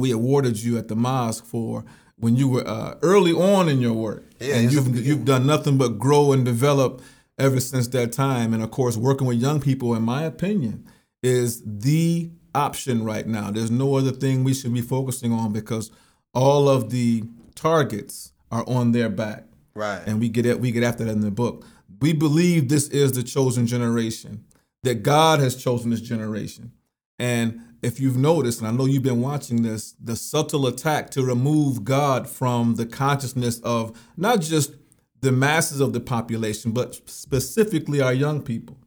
We 0.00 0.10
awarded 0.10 0.62
you 0.62 0.78
at 0.78 0.88
the 0.88 0.96
mosque 0.96 1.44
for 1.44 1.84
when 2.16 2.36
you 2.36 2.48
were 2.48 2.66
uh, 2.66 2.96
early 3.02 3.32
on 3.32 3.68
in 3.68 3.80
your 3.80 3.94
work, 3.94 4.24
Yeah, 4.40 4.56
and 4.56 4.72
you've 4.72 5.06
you've 5.06 5.24
done 5.24 5.46
nothing 5.46 5.78
but 5.78 5.98
grow 5.98 6.32
and 6.32 6.44
develop 6.44 7.02
ever 7.38 7.60
since 7.60 7.88
that 7.88 8.12
time. 8.12 8.52
And 8.52 8.62
of 8.62 8.70
course, 8.70 8.96
working 8.96 9.26
with 9.26 9.38
young 9.38 9.60
people, 9.60 9.94
in 9.94 10.02
my 10.02 10.24
opinion, 10.24 10.86
is 11.22 11.62
the 11.64 12.30
option 12.54 13.04
right 13.04 13.26
now. 13.26 13.50
There's 13.50 13.70
no 13.70 13.96
other 13.96 14.12
thing 14.12 14.44
we 14.44 14.54
should 14.54 14.74
be 14.74 14.82
focusing 14.82 15.32
on 15.32 15.52
because 15.52 15.90
all 16.34 16.68
of 16.68 16.90
the 16.90 17.24
targets 17.54 18.32
are 18.50 18.64
on 18.68 18.92
their 18.92 19.08
back. 19.08 19.44
Right. 19.74 20.02
And 20.06 20.20
we 20.20 20.28
get 20.28 20.46
it, 20.46 20.60
we 20.60 20.72
get 20.72 20.82
after 20.82 21.04
that 21.04 21.12
in 21.12 21.20
the 21.20 21.30
book. 21.30 21.64
We 22.00 22.12
believe 22.12 22.68
this 22.68 22.88
is 22.88 23.12
the 23.12 23.22
chosen 23.22 23.66
generation, 23.66 24.44
that 24.82 25.02
God 25.02 25.40
has 25.40 25.54
chosen 25.54 25.90
this 25.90 26.00
generation. 26.00 26.72
And 27.20 27.60
if 27.82 28.00
you've 28.00 28.16
noticed, 28.16 28.60
and 28.60 28.68
I 28.68 28.72
know 28.72 28.86
you've 28.86 29.02
been 29.02 29.20
watching 29.20 29.62
this, 29.62 29.92
the 30.02 30.16
subtle 30.16 30.66
attack 30.66 31.10
to 31.10 31.22
remove 31.22 31.84
God 31.84 32.26
from 32.28 32.76
the 32.76 32.86
consciousness 32.86 33.60
of 33.60 33.96
not 34.16 34.40
just 34.40 34.72
the 35.20 35.30
masses 35.30 35.80
of 35.80 35.92
the 35.92 36.00
population, 36.00 36.72
but 36.72 36.98
specifically 37.08 38.00
our 38.00 38.14
young 38.14 38.40
people, 38.40 38.78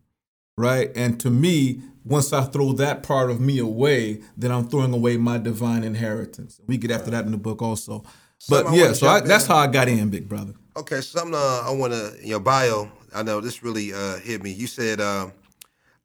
right? 0.58 0.92
And 0.96 1.20
to 1.20 1.30
me, 1.30 1.82
once 2.04 2.34
I 2.34 2.44
throw 2.46 2.74
that 2.74 3.04
part 3.04 3.30
of 3.30 3.40
me 3.40 3.60
away, 3.60 4.22
then 4.36 4.52
I'm 4.52 4.68
throwing 4.68 4.94
away 4.94 5.18
my 5.18 5.38
divine 5.38 5.84
inheritance. 5.84 6.60
We 6.66 6.78
get 6.78 6.90
after 6.90 7.12
that 7.12 7.26
in 7.26 7.32
the 7.32 7.38
book 7.38 7.62
also. 7.62 8.04
But 8.50 8.64
Something 8.64 8.74
yeah, 8.74 8.82
wanna 8.86 8.96
so 8.96 9.08
I, 9.08 9.20
that's 9.22 9.46
how 9.46 9.58
I 9.58 9.68
got 9.68 9.88
in, 9.88 10.10
big 10.10 10.28
brother. 10.28 10.54
Okay, 10.76 11.02
something 11.02 11.36
uh, 11.36 11.64
I 11.66 11.72
want 11.72 11.94
to 11.94 12.20
in 12.20 12.28
your 12.28 12.40
bio. 12.40 12.92
I 13.14 13.22
know 13.22 13.40
this 13.40 13.62
really 13.62 13.94
uh, 13.94 14.18
hit 14.18 14.42
me. 14.42 14.52
You 14.52 14.66
said 14.66 15.00
uh, 15.00 15.30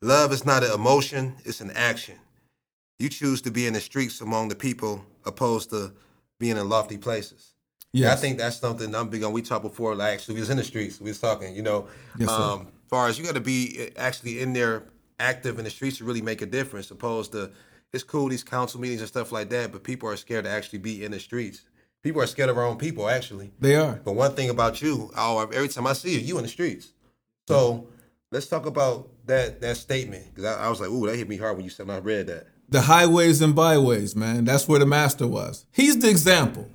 love 0.02 0.32
is 0.32 0.44
not 0.44 0.64
an 0.64 0.72
emotion; 0.72 1.34
it's 1.44 1.60
an 1.60 1.70
action. 1.72 2.16
You 2.98 3.08
choose 3.08 3.40
to 3.42 3.50
be 3.50 3.66
in 3.66 3.74
the 3.74 3.80
streets 3.80 4.20
among 4.20 4.48
the 4.48 4.56
people, 4.56 5.04
opposed 5.24 5.70
to 5.70 5.92
being 6.38 6.56
in 6.56 6.68
lofty 6.68 6.98
places. 6.98 7.54
Yeah, 7.92 8.12
I 8.12 8.16
think 8.16 8.38
that's 8.38 8.56
something 8.58 8.94
I'm 8.94 9.08
big 9.08 9.24
on. 9.24 9.32
We 9.32 9.42
talked 9.42 9.62
before. 9.62 9.94
Like, 9.94 10.14
actually, 10.14 10.34
we 10.34 10.40
was 10.40 10.50
in 10.50 10.56
the 10.56 10.64
streets. 10.64 11.00
We 11.00 11.10
was 11.10 11.20
talking. 11.20 11.54
You 11.54 11.62
know, 11.62 11.88
Yes, 12.18 12.28
sir. 12.28 12.34
um, 12.42 12.60
as 12.62 12.88
far 12.90 13.08
as 13.08 13.18
you 13.18 13.24
got 13.24 13.34
to 13.34 13.40
be 13.40 13.88
uh, 13.96 14.00
actually 14.00 14.40
in 14.40 14.52
there, 14.52 14.84
active 15.18 15.58
in 15.58 15.64
the 15.64 15.70
streets 15.70 15.98
to 15.98 16.04
really 16.04 16.22
make 16.22 16.42
a 16.42 16.46
difference. 16.46 16.90
Opposed 16.90 17.32
to 17.32 17.50
it's 17.92 18.04
cool 18.04 18.28
these 18.28 18.44
council 18.44 18.80
meetings 18.80 19.00
and 19.00 19.08
stuff 19.08 19.32
like 19.32 19.48
that, 19.50 19.72
but 19.72 19.82
people 19.82 20.08
are 20.08 20.16
scared 20.16 20.44
to 20.44 20.50
actually 20.50 20.80
be 20.80 21.04
in 21.04 21.12
the 21.12 21.18
streets. 21.20 21.62
People 22.02 22.20
are 22.20 22.26
scared 22.26 22.50
of 22.50 22.58
our 22.58 22.64
own 22.66 22.76
people. 22.76 23.08
Actually, 23.08 23.50
They 23.58 23.74
are. 23.74 24.00
but 24.04 24.12
one 24.12 24.34
thing 24.34 24.50
about 24.50 24.82
you, 24.82 25.10
oh, 25.16 25.40
every 25.52 25.68
time 25.68 25.86
I 25.86 25.94
see 25.94 26.14
you, 26.14 26.20
you 26.20 26.36
in 26.36 26.42
the 26.42 26.48
streets. 26.48 26.92
So 27.48 27.88
let's 28.30 28.46
talk 28.46 28.66
about 28.66 29.08
that 29.28 29.60
that 29.60 29.76
statement 29.76 30.24
because 30.34 30.44
I, 30.44 30.66
I 30.66 30.68
was 30.68 30.80
like, 30.80 30.90
ooh, 30.90 31.06
that 31.06 31.16
hit 31.16 31.28
me 31.28 31.36
hard 31.36 31.56
when 31.56 31.64
you 31.64 31.70
said 31.70 31.86
when 31.86 31.96
I 31.96 32.00
read 32.00 32.26
that. 32.26 32.46
the 32.68 32.82
highways 32.82 33.40
and 33.40 33.54
byways, 33.54 34.14
man. 34.16 34.44
That's 34.44 34.68
where 34.68 34.78
the 34.78 34.86
master 34.86 35.26
was. 35.26 35.64
He's 35.72 35.98
the 35.98 36.10
example, 36.10 36.68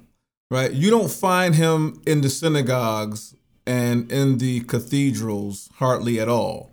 right? 0.50 0.72
You 0.72 0.90
don't 0.90 1.12
find 1.12 1.56
him 1.56 2.02
in 2.08 2.22
the 2.22 2.30
synagogues 2.30 3.36
and 3.68 4.12
in 4.12 4.38
the 4.40 4.62
cathedrals 4.62 5.70
hardly 5.76 6.20
at 6.20 6.30
all. 6.30 6.72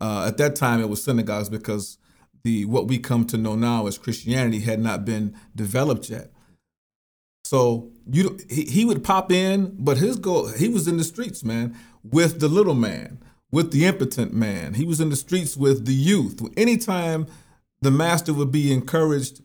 Uh, 0.00 0.24
at 0.26 0.36
that 0.38 0.56
time, 0.56 0.80
it 0.80 0.88
was 0.88 1.02
synagogues 1.04 1.48
because 1.48 1.98
the 2.44 2.64
what 2.64 2.88
we 2.88 2.98
come 2.98 3.24
to 3.26 3.36
know 3.36 3.54
now 3.54 3.86
as 3.86 3.98
Christianity 3.98 4.60
had 4.60 4.80
not 4.80 5.04
been 5.04 5.36
developed 5.54 6.10
yet. 6.10 6.32
So 7.44 7.90
you 8.10 8.38
he, 8.48 8.62
he 8.62 8.84
would 8.84 9.04
pop 9.04 9.30
in, 9.30 9.76
but 9.78 9.98
his 9.98 10.16
goal 10.16 10.48
he 10.48 10.68
was 10.68 10.88
in 10.88 10.96
the 10.96 11.04
streets, 11.04 11.44
man, 11.44 11.76
with 12.02 12.40
the 12.40 12.48
little 12.48 12.74
man, 12.74 13.22
with 13.52 13.70
the 13.70 13.84
impotent 13.84 14.32
man. 14.32 14.74
He 14.74 14.84
was 14.84 15.00
in 15.00 15.10
the 15.10 15.16
streets 15.16 15.56
with 15.56 15.86
the 15.86 15.94
youth. 15.94 16.40
Anytime 16.56 17.26
the 17.80 17.90
master 17.90 18.32
would 18.32 18.50
be 18.50 18.72
encouraged 18.72 19.42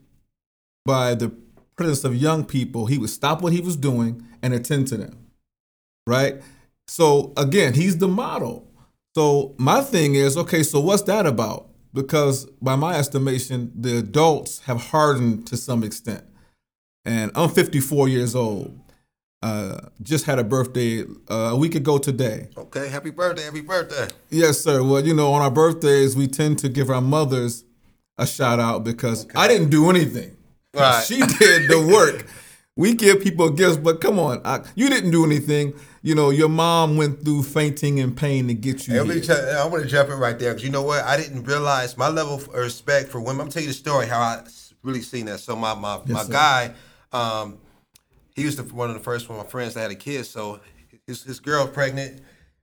by 0.86 1.14
the 1.14 1.32
presence 1.76 2.04
of 2.04 2.16
young 2.16 2.46
people, 2.46 2.88
he 2.88 2.98
would 2.98 3.10
stop 3.10 3.42
what 3.42 3.54
he 3.54 3.62
was 3.62 3.76
doing 3.76 4.26
and 4.42 4.54
attend 4.54 4.88
to 4.88 4.98
them. 4.98 5.28
Right? 6.08 6.42
So 6.88 7.34
again, 7.38 7.74
he's 7.74 7.98
the 7.98 8.08
model. 8.08 8.72
So 9.16 9.54
my 9.58 9.82
thing 9.82 10.16
is, 10.16 10.38
okay, 10.38 10.64
so 10.64 10.80
what's 10.80 11.04
that 11.04 11.26
about? 11.26 11.68
Because 11.94 12.46
by 12.62 12.76
my 12.76 12.96
estimation, 12.96 13.72
the 13.76 13.98
adults 13.98 14.60
have 14.62 14.78
hardened 14.88 15.48
to 15.48 15.58
some 15.58 15.84
extent 15.84 16.24
and 17.08 17.32
I'm 17.36 17.50
54 17.50 18.10
years 18.10 18.36
old. 18.36 18.78
Uh, 19.44 19.80
just 20.02 20.26
had 20.26 20.40
a 20.40 20.44
birthday 20.44 21.04
uh, 21.30 21.52
a 21.52 21.56
week 21.56 21.76
ago 21.76 22.00
today. 22.00 22.50
Okay, 22.58 22.90
happy 22.90 23.12
birthday, 23.12 23.44
happy 23.44 23.62
birthday. 23.62 24.08
Yes, 24.30 24.60
sir. 24.60 24.82
Well, 24.84 25.06
you 25.06 25.14
know, 25.14 25.32
on 25.32 25.42
our 25.44 25.52
birthdays, 25.52 26.16
we 26.16 26.28
tend 26.28 26.58
to 26.60 26.70
give 26.70 26.90
our 26.90 27.02
mothers 27.02 27.64
a 28.18 28.26
shout 28.26 28.60
out 28.60 28.84
because 28.84 29.28
I 29.36 29.48
didn't 29.48 29.70
do 29.70 29.90
anything. 29.92 30.36
Right. 30.74 31.04
She 31.04 31.18
did 31.18 31.70
the 31.70 31.88
work. 31.94 32.28
we 32.76 32.94
give 32.94 33.22
people 33.22 33.50
gifts, 33.50 33.78
but 33.78 34.02
come 34.02 34.18
on, 34.20 34.42
I, 34.44 34.64
you 34.76 34.90
didn't 34.90 35.12
do 35.12 35.26
anything. 35.26 35.74
You 36.02 36.16
know, 36.16 36.30
your 36.30 36.50
mom 36.50 36.96
went 36.98 37.24
through 37.24 37.44
fainting 37.44 38.00
and 38.00 38.16
pain 38.16 38.48
to 38.48 38.54
get 38.54 38.88
you 38.88 38.94
Hey, 38.94 39.20
here. 39.20 39.58
I 39.60 39.66
want 39.66 39.84
to 39.84 39.90
jump 39.90 40.10
in 40.10 40.18
right 40.18 40.38
there 40.38 40.54
because 40.54 40.64
you 40.64 40.72
know 40.72 40.84
what? 40.84 41.04
I 41.04 41.18
didn't 41.18 41.44
realize 41.44 41.98
my 41.98 42.08
level 42.08 42.36
of 42.36 42.48
respect 42.50 43.10
for 43.10 43.20
women. 43.20 43.42
I'm 43.42 43.50
telling 43.50 43.68
you 43.68 43.74
the 43.74 43.78
story 43.78 44.08
how 44.08 44.20
I 44.20 44.44
really 44.84 45.02
seen 45.02 45.26
that. 45.26 45.40
So 45.40 45.56
my 45.56 45.74
my, 45.74 46.00
my 46.08 46.24
sir. 46.24 46.32
guy, 46.32 46.74
um, 47.12 47.58
he 48.38 48.46
was 48.46 48.56
the, 48.56 48.64
one 48.64 48.90
of 48.90 48.96
the 48.96 49.02
first 49.02 49.28
one 49.28 49.38
of 49.40 49.46
my 49.46 49.50
friends 49.50 49.74
that 49.74 49.82
had 49.82 49.92
a 49.92 49.96
kid. 49.96 50.26
So 50.26 50.62
his 51.06 51.24
his 51.24 51.40
girl 51.40 51.68
pregnant. 51.68 52.22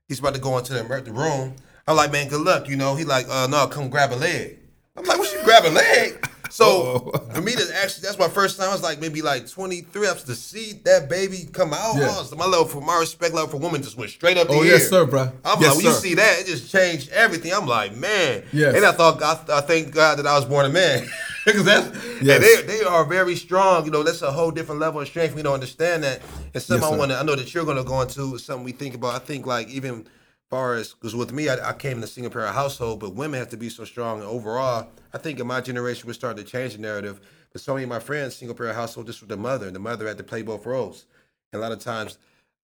He's 0.09 0.21
about 0.21 0.35
to 0.35 0.41
go 0.41 0.57
into 0.57 0.73
the, 0.73 0.83
the 1.05 1.13
room. 1.13 1.57
I'm 1.87 1.97
like, 1.97 2.13
man, 2.13 2.29
good 2.29 2.43
luck. 2.43 2.69
You 2.69 2.77
know, 2.77 2.95
he 2.95 3.05
like, 3.05 3.27
uh, 3.29 3.47
no, 3.49 3.67
come 3.67 3.91
grab 3.91 4.13
a 4.13 4.17
leg. 4.17 4.59
I'm 4.97 5.05
like, 5.05 5.19
what 5.19 5.33
you 5.33 5.43
grab 5.45 5.65
a 5.65 5.71
leg? 5.71 6.29
So 6.55 7.11
for 7.35 7.41
me 7.41 7.51
to 7.53 7.63
actually, 7.83 8.03
that's 8.03 8.17
my 8.17 8.29
first 8.29 8.59
time. 8.59 8.69
I 8.69 8.73
was 8.73 8.83
like 8.83 9.01
maybe 9.01 9.23
like 9.23 9.49
23 9.51 10.07
after 10.07 10.27
to 10.27 10.35
see 10.37 10.75
that 10.85 11.09
baby 11.09 11.49
come 11.53 11.73
out. 11.75 11.97
Yeah. 11.97 12.07
oh, 12.11 12.23
so 12.23 12.37
my 12.37 12.47
level 12.47 12.67
for 12.67 12.81
my 12.81 12.97
respect 13.01 13.35
level 13.35 13.49
for 13.51 13.57
women 13.57 13.83
just 13.83 13.97
went 13.99 14.13
straight 14.13 14.37
up. 14.39 14.47
Oh, 14.51 14.63
yes, 14.63 14.83
air. 14.83 14.89
sir, 14.89 15.05
bro. 15.05 15.33
I'm 15.45 15.61
Yes, 15.61 15.75
like, 15.75 15.77
when 15.77 15.85
you 15.87 15.93
see 15.93 16.15
that, 16.15 16.39
it 16.39 16.47
just 16.47 16.71
changed 16.71 17.11
everything. 17.11 17.53
I'm 17.53 17.67
like, 17.67 17.97
man. 17.97 18.45
Yes. 18.53 18.77
And 18.77 18.85
I 18.87 18.93
thought, 18.93 19.21
I, 19.21 19.33
I 19.53 19.61
thank 19.63 19.93
God 19.93 20.19
that 20.21 20.27
I 20.29 20.37
was 20.37 20.45
born 20.45 20.67
a 20.67 20.69
man. 20.69 21.09
Because 21.45 21.65
that's 21.65 22.23
Yes. 22.23 22.41
they 22.41 22.79
they 22.79 22.85
are 22.85 23.05
very 23.05 23.37
strong. 23.37 23.85
You 23.85 23.91
know, 23.91 24.03
that's 24.03 24.23
a 24.23 24.33
whole 24.33 24.51
different 24.51 24.81
level 24.81 25.03
of 25.03 25.09
strength. 25.09 25.35
We 25.35 25.43
don't 25.43 25.53
understand 25.53 26.03
that. 26.05 26.23
And 26.55 26.63
something 26.63 26.83
Yes, 26.89 26.95
I 26.95 26.97
want 26.97 27.11
to. 27.11 27.19
I 27.19 27.23
know 27.23 27.35
that 27.35 27.53
you're 27.53 27.67
going 27.67 27.77
to 27.77 27.85
go 27.85 28.01
into 28.01 28.39
something 28.39 28.65
we 28.65 28.73
think 28.73 28.95
about. 28.95 29.15
I 29.15 29.19
think 29.19 29.45
like 29.45 29.69
even 29.69 30.07
far 30.55 30.75
as 30.75 30.93
because 30.93 31.17
with 31.17 31.33
me, 31.33 31.49
I, 31.49 31.71
I 31.71 31.73
came 31.73 31.99
in 31.99 32.05
a 32.05 32.07
single 32.07 32.31
parent 32.31 32.55
household, 32.55 33.01
but 33.01 33.13
women 33.13 33.41
have 33.41 33.49
to 33.49 33.57
be 33.57 33.69
so 33.69 33.85
strong. 33.85 34.21
And 34.21 34.29
overall, 34.29 34.87
I 35.13 35.19
think 35.19 35.41
in 35.41 35.49
my 35.49 35.61
generation, 35.61 36.07
we're 36.07 36.13
starting 36.13 36.45
to 36.45 36.49
change 36.49 36.75
the 36.75 36.81
narrative. 36.81 37.21
But 37.53 37.61
so 37.61 37.75
many 37.75 37.83
of 37.83 37.89
my 37.89 37.99
friends, 37.99 38.37
single 38.37 38.55
parent 38.55 38.77
household, 38.77 39.09
just 39.09 39.21
with 39.21 39.31
the 39.31 39.37
mother, 39.37 39.67
and 39.67 39.75
the 39.75 39.81
mother 39.81 40.07
had 40.07 40.17
to 40.19 40.23
play 40.23 40.43
both 40.43 40.65
roles. 40.65 41.07
And 41.53 41.61
a 41.61 41.63
lot 41.63 41.73
of 41.73 41.81
times, 41.81 42.19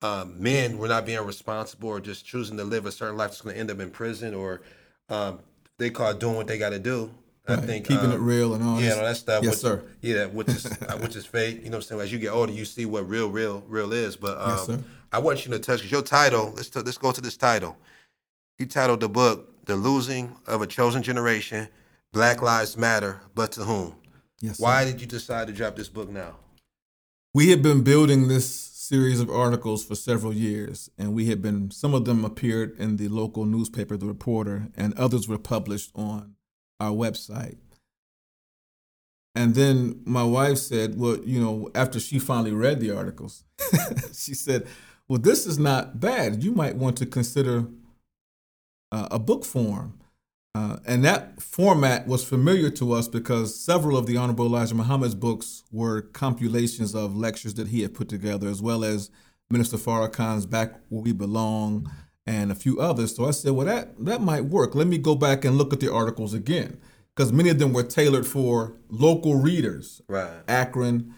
um, 0.04 0.40
men 0.40 0.78
were 0.78 0.88
not 0.88 1.08
being 1.08 1.26
responsible 1.26 1.90
or 1.90 2.00
just 2.00 2.28
choosing 2.28 2.58
to 2.58 2.64
live 2.64 2.86
a 2.86 2.92
certain 2.92 3.18
life 3.18 3.32
that's 3.32 3.42
going 3.42 3.56
to 3.56 3.60
end 3.60 3.72
up 3.72 3.80
in 3.80 3.90
prison 3.90 4.36
or 4.36 4.62
um, 5.10 5.40
they 5.80 5.90
call 5.90 6.12
it 6.12 6.20
doing 6.20 6.36
what 6.36 6.46
they 6.46 6.60
got 6.60 6.70
to 6.70 6.80
do. 6.80 7.10
I 7.48 7.56
think 7.56 7.88
keeping 7.88 8.06
um, 8.06 8.12
it 8.12 8.20
real 8.20 8.54
and 8.54 8.64
all 8.64 8.80
yeah, 8.80 8.90
no, 8.90 9.06
that 9.06 9.18
stuff. 9.18 9.44
Yes, 9.44 9.54
which, 9.54 9.62
sir. 9.62 9.84
Yeah, 10.02 10.26
which 10.28 10.50
is 10.50 10.66
which 11.02 11.16
is 11.16 11.26
fake. 11.26 11.64
You 11.64 11.72
know 11.72 11.78
what 11.78 11.86
I'm 11.86 11.98
saying? 11.98 12.02
As 12.02 12.12
you 12.12 12.20
get 12.20 12.30
older, 12.30 12.52
you 12.52 12.66
see 12.66 12.86
what 12.86 13.10
real, 13.10 13.32
real, 13.32 13.64
real 13.68 13.92
is. 13.92 14.16
But 14.16 14.40
um, 14.40 14.50
Yes, 14.52 14.66
sir. 14.68 14.80
I 15.12 15.20
want 15.20 15.46
you 15.46 15.52
to 15.52 15.60
touch 15.60 15.80
because 15.80 15.92
your 15.92 16.02
title. 16.02 16.54
Let's 16.56 16.70
t- 16.70 16.82
let's 16.82 16.98
go 16.98 17.12
to 17.12 17.22
this 17.22 17.38
title. 17.38 17.78
You 18.58 18.66
titled 18.66 19.00
the 19.00 19.10
book 19.10 19.66
"The 19.66 19.76
Losing 19.76 20.36
of 20.48 20.62
a 20.62 20.68
Chosen 20.68 21.04
Generation: 21.04 21.68
Black 22.14 22.42
Lives 22.42 22.78
Matter, 22.78 23.22
but 23.36 23.52
to 23.54 23.64
whom?" 23.64 23.96
Yes. 24.42 24.58
sir. 24.58 24.64
Why 24.64 24.86
did 24.86 25.02
you 25.02 25.08
decide 25.08 25.48
to 25.48 25.54
drop 25.54 25.76
this 25.76 25.90
book 25.90 26.10
now? 26.10 26.36
We 27.34 27.50
had 27.50 27.62
been 27.62 27.84
building 27.84 28.28
this 28.28 28.50
series 28.50 29.20
of 29.20 29.30
articles 29.30 29.86
for 29.86 29.96
several 29.96 30.34
years, 30.34 30.90
and 30.98 31.14
we 31.14 31.28
had 31.28 31.44
been, 31.44 31.70
some 31.70 31.94
of 31.94 32.06
them 32.06 32.26
appeared 32.26 32.76
in 32.80 32.98
the 32.98 33.08
local 33.08 33.46
newspaper, 33.46 33.98
The 33.98 34.08
Reporter, 34.08 34.70
and 34.76 34.98
others 34.98 35.28
were 35.28 35.38
published 35.38 35.92
on 35.94 36.34
our 36.80 36.92
website. 36.92 37.58
And 39.36 39.54
then 39.54 40.02
my 40.06 40.24
wife 40.24 40.58
said, 40.58 41.00
Well, 41.00 41.20
you 41.24 41.40
know, 41.40 41.70
after 41.76 42.00
she 42.00 42.18
finally 42.18 42.52
read 42.52 42.80
the 42.80 42.92
articles, 42.92 43.44
she 44.14 44.34
said, 44.34 44.66
Well, 45.10 45.20
this 45.20 45.48
is 45.48 45.58
not 45.58 46.00
bad. 46.00 46.44
You 46.44 46.52
might 46.52 46.76
want 46.76 46.96
to 46.98 47.06
consider 47.08 47.66
uh, 48.92 49.08
a 49.10 49.18
book 49.20 49.44
form. 49.44 50.00
Uh, 50.56 50.78
and 50.86 51.04
that 51.04 51.42
format 51.42 52.08
was 52.08 52.24
familiar 52.24 52.70
to 52.72 52.94
us 52.94 53.08
because 53.08 53.60
several 53.60 53.98
of 53.98 54.06
the 54.06 54.18
Honorable 54.18 54.46
Elijah 54.46 54.76
Muhammad's 54.76 55.16
books 55.16 55.64
were 55.72 56.02
compilations 56.02 56.94
of 56.96 57.16
lectures 57.16 57.56
that 57.56 57.70
he 57.70 57.82
had 57.82 57.94
put 57.94 58.08
together, 58.10 58.48
as 58.48 58.62
well 58.62 58.84
as 58.84 59.10
Minister 59.50 59.78
Farrakhan's 59.78 60.46
Back 60.46 60.74
Where 60.90 61.02
We 61.02 61.12
Belong 61.12 61.92
and 62.28 62.52
a 62.52 62.56
few 62.56 62.80
others. 62.80 63.16
So 63.16 63.26
I 63.26 63.32
said, 63.32 63.54
well, 63.54 63.66
that, 63.66 64.04
that 64.06 64.22
might 64.22 64.46
work. 64.46 64.76
Let 64.76 64.88
me 64.88 64.98
go 65.00 65.16
back 65.16 65.44
and 65.44 65.58
look 65.58 65.74
at 65.74 65.80
the 65.80 65.92
articles 65.92 66.34
again 66.34 66.80
because 67.16 67.32
many 67.32 67.50
of 67.50 67.58
them 67.58 67.74
were 67.74 67.84
tailored 67.84 68.28
for 68.28 68.76
local 68.90 69.36
readers, 69.36 70.02
Right. 70.08 70.30
Akron, 70.48 71.14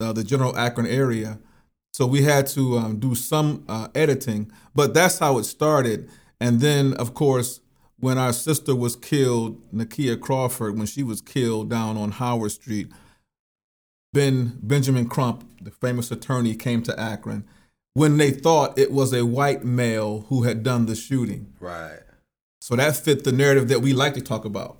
uh, 0.00 0.12
the 0.12 0.24
general 0.24 0.56
Akron 0.56 0.86
area. 0.86 1.38
So 1.94 2.06
we 2.06 2.22
had 2.22 2.48
to 2.48 2.76
um, 2.76 2.98
do 2.98 3.14
some 3.14 3.64
uh, 3.68 3.86
editing, 3.94 4.50
but 4.74 4.94
that's 4.94 5.20
how 5.20 5.38
it 5.38 5.44
started. 5.44 6.10
And 6.40 6.58
then, 6.58 6.94
of 6.94 7.14
course, 7.14 7.60
when 8.00 8.18
our 8.18 8.32
sister 8.32 8.74
was 8.74 8.96
killed, 8.96 9.62
Nakia 9.72 10.20
Crawford, 10.20 10.76
when 10.76 10.88
she 10.88 11.04
was 11.04 11.20
killed 11.20 11.70
down 11.70 11.96
on 11.96 12.10
Howard 12.10 12.50
Street, 12.50 12.88
Ben 14.12 14.58
Benjamin 14.60 15.08
Crump, 15.08 15.48
the 15.62 15.70
famous 15.70 16.10
attorney, 16.10 16.56
came 16.56 16.82
to 16.82 16.98
Akron 16.98 17.44
when 17.92 18.16
they 18.16 18.32
thought 18.32 18.76
it 18.76 18.90
was 18.90 19.12
a 19.12 19.24
white 19.24 19.62
male 19.62 20.26
who 20.28 20.42
had 20.42 20.64
done 20.64 20.86
the 20.86 20.96
shooting. 20.96 21.54
Right. 21.60 22.00
So 22.60 22.74
that 22.74 22.96
fit 22.96 23.22
the 23.22 23.30
narrative 23.30 23.68
that 23.68 23.82
we 23.82 23.92
like 23.92 24.14
to 24.14 24.20
talk 24.20 24.44
about. 24.44 24.78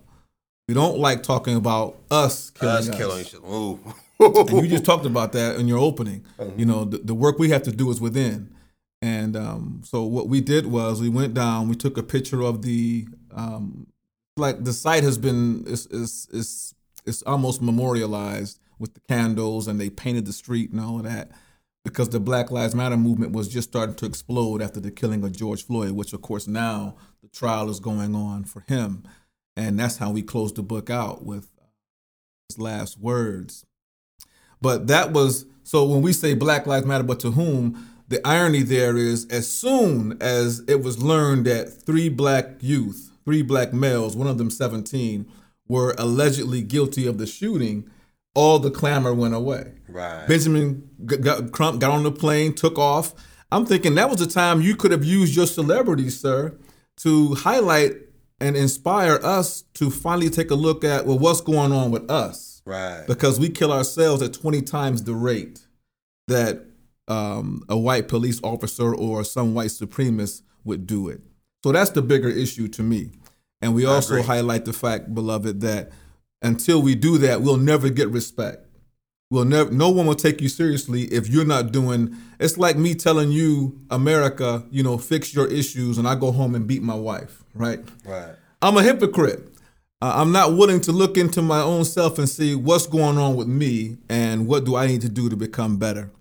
We 0.69 0.75
don't 0.75 0.99
like 0.99 1.23
talking 1.23 1.57
about 1.57 1.99
us 2.11 2.51
killing 2.51 2.75
Us 2.77 2.89
us. 2.89 2.97
killing 2.97 3.21
each 3.21 3.35
other. 3.35 4.49
And 4.49 4.63
you 4.63 4.69
just 4.69 4.85
talked 4.85 5.05
about 5.05 5.33
that 5.33 5.57
in 5.57 5.69
your 5.69 5.79
opening. 5.79 6.25
You 6.57 6.65
know, 6.65 6.85
the, 6.85 6.99
the 6.99 7.15
work 7.15 7.39
we 7.39 7.51
have 7.51 7.63
to 7.65 7.73
do 7.73 7.91
is 7.91 8.01
within. 8.01 8.55
And 9.03 9.37
um, 9.37 9.83
so 9.85 10.05
what 10.05 10.29
we 10.29 10.41
did 10.41 10.67
was 10.67 11.01
we 11.03 11.11
went 11.11 11.35
down, 11.35 11.69
we 11.69 11.75
took 11.75 11.99
a 11.99 12.03
picture 12.03 12.41
of 12.41 12.63
the, 12.63 13.07
um, 13.35 13.89
like 14.39 14.65
the 14.65 14.73
site 14.73 15.03
has 15.03 15.19
been, 15.19 15.65
is 15.67 15.87
is 15.89 16.27
is 16.33 16.75
it's 17.05 17.23
almost 17.25 17.61
memorialized 17.61 18.59
with 18.79 18.95
the 18.95 19.01
candles 19.01 19.69
and 19.69 19.79
they 19.79 19.91
painted 19.91 20.25
the 20.25 20.33
street 20.33 20.71
and 20.71 20.81
all 20.81 20.97
of 20.97 21.05
that 21.05 21.31
because 21.85 22.09
the 22.09 22.19
Black 22.21 22.51
Lives 22.51 22.75
Matter 22.75 22.97
movement 22.97 23.33
was 23.33 23.49
just 23.49 23.69
starting 23.69 23.95
to 23.97 24.07
explode 24.07 24.63
after 24.63 24.81
the 24.81 24.91
killing 24.91 25.23
of 25.23 25.33
George 25.33 25.65
Floyd, 25.67 25.91
which 25.93 26.15
of 26.15 26.23
course 26.23 26.47
now 26.49 26.97
the 27.23 27.29
trial 27.29 27.69
is 27.69 27.81
going 27.81 28.15
on 28.15 28.45
for 28.45 28.65
him. 28.69 29.03
And 29.57 29.79
that's 29.79 29.99
how 29.99 30.11
we 30.11 30.23
closed 30.23 30.57
the 30.57 30.63
book 30.63 30.91
out 30.91 31.25
with 31.25 31.51
uh, 31.61 31.67
his 32.49 32.59
last 32.59 32.99
words. 32.99 33.65
But 34.61 34.87
that 34.89 35.13
was 35.13 35.47
so 35.63 35.85
when 35.85 36.03
we 36.03 36.13
say 36.13 36.35
Black 36.35 36.67
Lives 36.67 36.87
Matter, 36.87 37.05
but 37.05 37.21
to 37.21 37.33
whom? 37.33 37.91
The 38.09 38.27
irony 38.27 38.63
there 38.63 38.99
is 38.99 39.27
as 39.29 39.51
soon 39.51 40.19
as 40.21 40.63
it 40.69 40.83
was 40.83 41.03
learned 41.03 41.47
that 41.47 41.73
three 41.73 42.11
black 42.11 42.57
youth, 42.61 43.11
three 43.25 43.41
black 43.41 43.73
males, 43.73 44.15
one 44.15 44.27
of 44.29 44.37
them 44.37 44.51
17, 44.51 45.27
were 45.67 45.95
allegedly 45.99 46.63
guilty 46.63 47.07
of 47.07 47.17
the 47.17 47.27
shooting, 47.27 47.89
all 48.35 48.59
the 48.59 48.71
clamor 48.71 49.15
went 49.15 49.35
away. 49.35 49.73
Right. 49.89 50.27
Benjamin 50.27 50.89
g- 51.07 51.17
got, 51.17 51.51
Crump 51.53 51.81
got 51.81 51.93
on 51.93 52.03
the 52.03 52.13
plane, 52.13 52.53
took 52.55 52.79
off. 52.79 53.15
I'm 53.51 53.65
thinking 53.65 53.95
that 53.95 54.11
was 54.11 54.19
the 54.19 54.27
time 54.27 54.61
you 54.61 54.77
could 54.77 54.91
have 54.91 55.05
used 55.05 55.35
your 55.35 55.47
celebrity, 55.47 56.11
sir, 56.11 56.59
to 56.99 57.35
highlight 57.37 57.95
and 58.45 58.57
inspire 58.57 59.19
us 59.23 59.63
to 59.75 59.91
finally 59.91 60.29
take 60.29 60.51
a 60.51 60.55
look 60.55 60.85
at 60.85 61.07
well, 61.07 61.19
what's 61.19 61.41
going 61.41 61.73
on 61.73 61.91
with 61.91 62.11
us 62.11 62.63
Right. 62.67 63.05
because 63.07 63.41
we 63.41 63.49
kill 63.49 63.73
ourselves 63.73 64.21
at 64.23 64.33
20 64.35 64.63
times 64.63 65.05
the 65.05 65.15
rate 65.15 65.67
that 66.29 66.65
um, 67.09 67.63
a 67.69 67.77
white 67.77 68.09
police 68.09 68.41
officer 68.43 68.95
or 68.95 69.25
some 69.25 69.55
white 69.55 69.69
supremacist 69.71 70.43
would 70.65 70.87
do 70.87 71.09
it. 71.09 71.21
So 71.63 71.73
that's 71.73 71.91
the 71.91 72.03
bigger 72.03 72.29
issue 72.29 72.69
to 72.69 72.83
me. 72.83 73.11
And 73.61 73.75
we 73.75 73.87
also 73.87 74.15
agree. 74.15 74.27
highlight 74.27 74.65
the 74.67 74.73
fact, 74.73 75.15
beloved, 75.15 75.61
that 75.63 75.91
until 76.43 76.83
we 76.83 76.95
do 76.95 77.17
that, 77.19 77.41
we'll 77.43 77.57
never 77.57 77.89
get 77.89 78.09
respect. 78.11 78.64
We'll 79.35 79.45
never. 79.45 79.69
No 79.73 79.91
one 79.91 80.07
will 80.07 80.15
take 80.15 80.41
you 80.41 80.49
seriously 80.49 81.07
if 81.07 81.29
you're 81.29 81.45
not 81.45 81.73
doing. 81.73 82.17
It's 82.39 82.57
like 82.57 82.77
me 82.77 82.95
telling 82.95 83.33
you, 83.33 83.81
America, 83.91 84.65
you 84.71 84.85
know, 84.85 84.97
fix 84.97 85.35
your 85.35 85.49
issues, 85.49 85.99
and 85.99 86.07
I 86.07 86.15
go 86.15 86.31
home 86.31 86.55
and 86.55 86.69
beat 86.69 86.85
my 86.85 86.95
wife, 86.95 87.43
right? 87.53 87.81
Right. 88.05 88.37
I'm 88.63 88.77
a 88.77 88.83
hypocrite. 88.85 89.49
Uh, 90.01 90.13
I'm 90.15 90.31
not 90.31 90.53
willing 90.53 90.81
to 90.83 90.93
look 90.93 91.17
into 91.17 91.43
my 91.43 91.61
own 91.61 91.85
self 91.85 92.17
and 92.17 92.29
see 92.29 92.55
what's 92.55 92.87
going 92.87 93.19
on 93.19 93.35
with 93.35 93.49
me 93.49 93.97
and 94.09 94.47
what 94.47 94.65
do 94.65 94.77
I 94.77 94.87
need 94.87 95.01
to 95.01 95.09
do 95.09 95.29
to 95.29 95.35
become 95.35 95.79
better. 95.79 96.13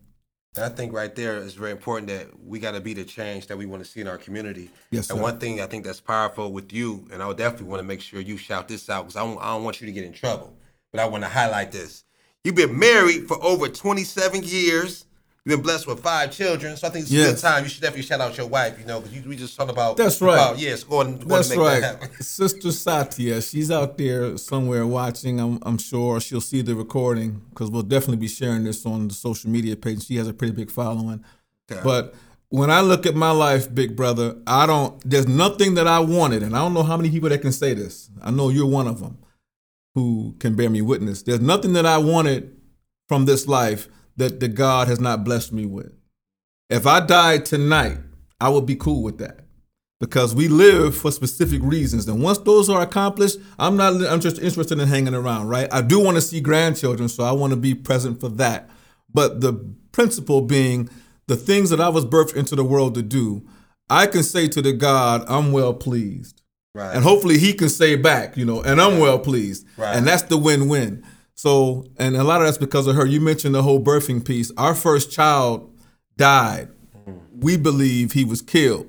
And 0.55 0.65
I 0.65 0.70
think 0.70 0.91
right 0.91 1.13
there 1.13 1.38
is 1.38 1.53
very 1.53 1.70
important 1.70 2.08
that 2.08 2.43
we 2.43 2.60
got 2.60 2.72
to 2.72 2.82
be 2.82 2.96
the 2.96 3.03
change 3.03 3.46
that 3.46 3.58
we 3.60 3.67
want 3.67 3.84
to 3.84 3.88
see 3.88 4.01
in 4.01 4.08
our 4.08 4.17
community. 4.17 4.72
Yes, 4.89 5.10
sir. 5.10 5.13
And 5.13 5.22
one 5.22 5.38
thing 5.38 5.62
I 5.62 5.67
think 5.67 5.86
that's 5.86 6.01
powerful 6.01 6.51
with 6.51 6.74
you, 6.74 7.08
and 7.13 7.22
I 7.22 7.27
would 7.27 7.38
definitely 7.38 7.67
want 7.67 7.79
to 7.79 7.88
make 7.88 8.01
sure 8.01 8.20
you 8.22 8.38
shout 8.38 8.67
this 8.67 8.89
out 8.89 9.03
because 9.03 9.17
I 9.17 9.24
don't, 9.24 9.38
I 9.38 9.53
don't 9.53 9.63
want 9.63 9.82
you 9.82 9.86
to 9.86 9.93
get 9.93 10.03
in 10.03 10.13
trouble, 10.13 10.58
but 10.91 11.00
I 11.00 11.05
want 11.05 11.24
to 11.24 11.29
highlight 11.29 11.72
this. 11.72 12.05
You've 12.44 12.56
been 12.56 12.78
married 12.78 13.26
for 13.26 13.42
over 13.42 13.70
27 13.70 14.44
years. 14.44 15.06
You've 15.46 15.58
been 15.58 15.64
blessed 15.64 15.88
with 15.88 16.02
five 16.02 16.30
children, 16.32 16.76
so 16.76 16.88
I 16.88 16.90
think 16.90 17.04
it's 17.06 17.14
a 17.14 17.16
good 17.16 17.38
time. 17.38 17.64
You 17.64 17.70
should 17.70 17.82
definitely 17.82 18.04
shout 18.04 18.20
out 18.20 18.38
your 18.38 18.48
wife, 18.48 18.78
you 18.78 18.86
know, 18.86 19.00
because 19.00 19.26
we 19.26 19.38
just 19.38 19.56
talked 19.56 19.72
about. 19.72 19.96
That's 19.96 20.22
right. 20.22 20.34
About, 20.34 20.58
yes, 20.58 20.84
going, 20.84 21.20
going 21.20 21.28
That's 21.30 21.50
to 21.50 21.56
make 21.56 21.66
right. 21.66 21.80
that 21.80 22.02
happen. 22.02 22.16
Sister 22.22 22.74
Satya, 22.74 23.42
she's 23.42 23.72
out 23.72 23.98
there 23.98 24.38
somewhere 24.38 24.86
watching. 24.86 25.40
I'm, 25.40 25.60
I'm 25.64 25.78
sure 25.78 26.20
she'll 26.20 26.42
see 26.42 26.62
the 26.62 26.76
recording 26.76 27.42
because 27.50 27.72
we'll 27.72 27.82
definitely 27.82 28.18
be 28.18 28.28
sharing 28.28 28.66
this 28.66 28.86
on 28.86 29.08
the 29.08 29.14
social 29.14 29.50
media 29.50 29.78
page. 29.78 30.06
She 30.06 30.18
has 30.18 30.28
a 30.28 30.34
pretty 30.34 30.54
big 30.54 30.70
following. 30.70 31.24
Okay. 31.72 31.80
But 31.82 32.14
when 32.50 32.70
I 32.70 32.82
look 32.82 33.06
at 33.06 33.16
my 33.16 33.32
life, 33.32 33.74
big 33.74 33.96
brother, 33.96 34.36
I 34.46 34.66
don't, 34.66 35.02
there's 35.10 35.30
nothing 35.30 35.76
that 35.76 35.88
I 35.88 36.02
wanted. 36.02 36.44
And 36.44 36.58
I 36.58 36.60
don't 36.60 36.74
know 36.74 36.84
how 36.84 36.98
many 36.98 37.10
people 37.10 37.30
that 37.30 37.42
can 37.42 37.54
say 37.54 37.74
this. 37.74 38.10
I 38.22 38.32
know 38.32 38.50
you're 38.50 38.68
one 38.68 38.88
of 38.88 39.00
them 39.00 39.18
who 39.96 40.36
can 40.40 40.56
bear 40.56 40.70
me 40.70 40.82
witness. 40.82 41.22
There's 41.22 41.40
nothing 41.40 41.74
that 41.74 41.86
I 41.86 41.98
wanted 41.98 42.56
from 43.08 43.26
this 43.26 43.48
life 43.48 43.88
that 44.18 44.40
the 44.40 44.48
God 44.48 44.88
has 44.88 45.00
not 45.00 45.24
blessed 45.24 45.54
me 45.54 45.66
with. 45.66 45.94
If 46.70 46.88
I 46.88 47.00
died 47.00 47.46
tonight, 47.46 47.98
I 48.40 48.50
would 48.50 48.66
be 48.66 48.76
cool 48.76 49.04
with 49.04 49.20
that 49.20 49.46
because 50.00 50.36
we 50.36 50.48
live 50.48 50.98
for 50.98 51.12
specific 51.12 51.62
reasons. 51.64 52.08
And 52.08 52.22
once 52.22 52.40
those 52.40 52.70
are 52.70 52.82
accomplished, 52.82 53.38
I'm 53.58 53.78
not 53.78 54.06
I'm 54.06 54.20
just 54.20 54.38
interested 54.42 54.80
in 54.80 54.88
hanging 54.88 55.14
around, 55.14 55.48
right? 55.48 55.72
I 55.72 55.82
do 55.82 56.00
want 56.00 56.16
to 56.16 56.22
see 56.22 56.42
grandchildren, 56.42 57.10
so 57.10 57.24
I 57.24 57.32
want 57.32 57.52
to 57.52 57.58
be 57.58 57.74
present 57.74 58.20
for 58.20 58.30
that. 58.30 58.70
But 59.14 59.42
the 59.42 59.54
principle 59.92 60.42
being 60.42 60.90
the 61.28 61.38
things 61.38 61.70
that 61.70 61.80
I 61.80 61.90
was 61.90 62.06
birthed 62.06 62.36
into 62.36 62.56
the 62.56 62.66
world 62.66 62.96
to 62.96 63.02
do, 63.02 63.48
I 63.90 64.08
can 64.08 64.24
say 64.24 64.48
to 64.50 64.62
the 64.62 64.74
God, 64.74 65.24
I'm 65.28 65.52
well 65.52 65.74
pleased. 65.74 66.43
Right. 66.75 66.96
And 66.96 67.03
hopefully 67.03 67.38
he 67.38 67.53
can 67.53 67.70
say 67.70 67.96
back, 67.96 68.36
you 68.36 68.46
know, 68.46 68.62
and 68.62 68.82
I'm 68.82 69.00
well 69.00 69.20
pleased. 69.20 69.68
Right. 69.77 69.96
And 69.96 70.08
that's 70.08 70.24
the 70.24 70.38
win-win. 70.38 71.06
So, 71.36 71.86
and 71.98 72.15
a 72.15 72.24
lot 72.24 72.42
of 72.42 72.48
that's 72.48 72.58
because 72.58 72.88
of 72.88 72.96
her. 72.96 73.06
You 73.06 73.22
mentioned 73.22 73.53
the 73.53 73.63
whole 73.63 73.80
birthing 73.80 74.25
piece. 74.25 74.51
Our 74.58 74.74
first 74.74 75.12
child 75.12 75.72
died. 76.18 76.70
We 77.38 77.58
believe 77.58 78.13
he 78.13 78.24
was 78.24 78.42
killed 78.42 78.88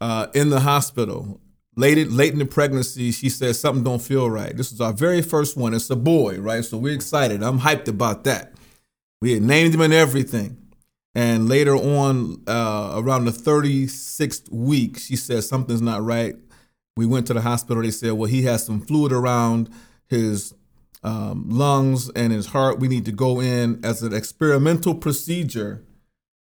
uh, 0.00 0.26
in 0.34 0.50
the 0.50 0.60
hospital. 0.60 1.40
late, 1.76 2.10
late 2.10 2.32
in 2.32 2.38
the 2.38 2.46
pregnancy, 2.46 3.12
she 3.12 3.28
said 3.28 3.56
something 3.56 3.84
don't 3.84 4.02
feel 4.02 4.28
right. 4.28 4.56
This 4.56 4.72
is 4.72 4.80
our 4.80 4.92
very 4.92 5.22
first 5.22 5.56
one. 5.56 5.72
It's 5.74 5.88
a 5.90 5.96
boy, 5.96 6.38
right? 6.38 6.64
So 6.64 6.76
we're 6.76 6.94
excited. 6.94 7.42
I'm 7.42 7.60
hyped 7.60 7.88
about 7.88 8.24
that. 8.24 8.54
We 9.22 9.32
had 9.32 9.42
named 9.42 9.74
him 9.74 9.80
and 9.82 9.92
everything. 9.92 10.56
And 11.14 11.48
later 11.48 11.74
on, 11.74 12.42
uh, 12.46 12.92
around 12.96 13.24
the 13.24 13.32
36th 13.32 14.50
week, 14.50 14.98
she 14.98 15.16
said 15.16 15.44
something's 15.44 15.82
not 15.82 16.02
right. 16.02 16.36
We 17.00 17.06
went 17.06 17.26
to 17.28 17.32
the 17.32 17.40
hospital. 17.40 17.82
They 17.82 17.90
said, 17.90 18.12
well, 18.12 18.28
he 18.28 18.42
has 18.42 18.66
some 18.66 18.82
fluid 18.82 19.10
around 19.10 19.70
his 20.06 20.52
um, 21.02 21.46
lungs 21.48 22.10
and 22.10 22.30
his 22.30 22.48
heart. 22.48 22.78
We 22.78 22.88
need 22.88 23.06
to 23.06 23.12
go 23.12 23.40
in 23.40 23.82
as 23.82 24.02
an 24.02 24.12
experimental 24.12 24.94
procedure 24.94 25.82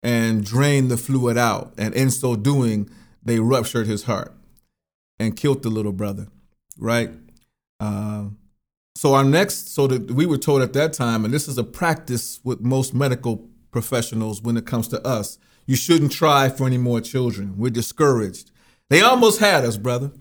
and 0.03 0.43
drain 0.43 0.89
the 0.89 0.97
fluid 0.97 1.37
out. 1.37 1.73
And 1.77 1.93
in 1.93 2.11
so 2.11 2.35
doing, 2.35 2.89
they 3.23 3.39
ruptured 3.39 3.87
his 3.87 4.03
heart 4.03 4.35
and 5.17 5.37
killed 5.37 5.63
the 5.63 5.69
little 5.69 5.93
brother, 5.93 6.27
right? 6.77 7.11
Uh, 7.79 8.25
so 8.95 9.13
our 9.13 9.23
next, 9.23 9.73
so 9.73 9.87
that 9.87 10.11
we 10.11 10.25
were 10.25 10.37
told 10.37 10.61
at 10.61 10.73
that 10.73 10.91
time, 10.91 11.23
and 11.23 11.33
this 11.33 11.47
is 11.47 11.57
a 11.57 11.63
practice 11.63 12.41
with 12.43 12.59
most 12.59 12.93
medical 12.93 13.47
professionals 13.71 14.41
when 14.41 14.57
it 14.57 14.65
comes 14.65 14.89
to 14.89 15.07
us, 15.07 15.37
you 15.65 15.77
shouldn't 15.77 16.11
try 16.11 16.49
for 16.49 16.67
any 16.67 16.77
more 16.77 16.99
children. 16.99 17.57
We're 17.57 17.69
discouraged. 17.69 18.51
They 18.89 19.01
almost 19.01 19.39
had 19.39 19.63
us, 19.63 19.77
brother. 19.77 20.11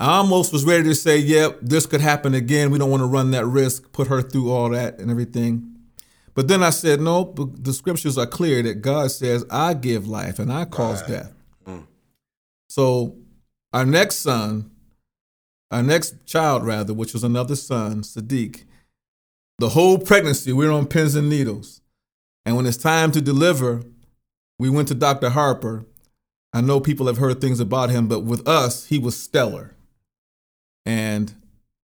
I 0.00 0.18
almost 0.18 0.52
was 0.52 0.64
ready 0.64 0.84
to 0.84 0.94
say, 0.94 1.18
yep, 1.18 1.58
this 1.60 1.86
could 1.86 2.00
happen 2.00 2.32
again. 2.32 2.70
We 2.70 2.78
don't 2.78 2.90
want 2.90 3.00
to 3.00 3.06
run 3.06 3.32
that 3.32 3.46
risk, 3.46 3.90
put 3.92 4.06
her 4.06 4.22
through 4.22 4.52
all 4.52 4.70
that 4.70 4.98
and 4.98 5.10
everything. 5.10 5.76
But 6.34 6.46
then 6.46 6.62
I 6.62 6.70
said, 6.70 7.00
no, 7.00 7.34
the 7.34 7.72
scriptures 7.72 8.16
are 8.16 8.26
clear 8.26 8.62
that 8.62 8.76
God 8.76 9.10
says, 9.10 9.44
I 9.50 9.74
give 9.74 10.06
life 10.06 10.38
and 10.38 10.52
I 10.52 10.66
cause 10.66 11.02
right. 11.02 11.10
death. 11.10 11.32
Mm. 11.66 11.86
So 12.68 13.16
our 13.72 13.84
next 13.84 14.16
son, 14.16 14.70
our 15.72 15.82
next 15.82 16.24
child, 16.26 16.64
rather, 16.64 16.94
which 16.94 17.12
was 17.12 17.24
another 17.24 17.56
son, 17.56 18.02
Sadiq, 18.02 18.62
the 19.58 19.70
whole 19.70 19.98
pregnancy, 19.98 20.52
we 20.52 20.64
were 20.64 20.72
on 20.72 20.86
pins 20.86 21.16
and 21.16 21.28
needles. 21.28 21.80
And 22.46 22.54
when 22.54 22.66
it's 22.66 22.76
time 22.76 23.10
to 23.12 23.20
deliver, 23.20 23.82
we 24.60 24.70
went 24.70 24.86
to 24.88 24.94
Dr. 24.94 25.30
Harper. 25.30 25.86
I 26.52 26.60
know 26.60 26.78
people 26.78 27.08
have 27.08 27.18
heard 27.18 27.40
things 27.40 27.58
about 27.58 27.90
him, 27.90 28.06
but 28.06 28.20
with 28.20 28.46
us, 28.46 28.86
he 28.86 29.00
was 29.00 29.16
stellar. 29.16 29.74
And 30.88 31.34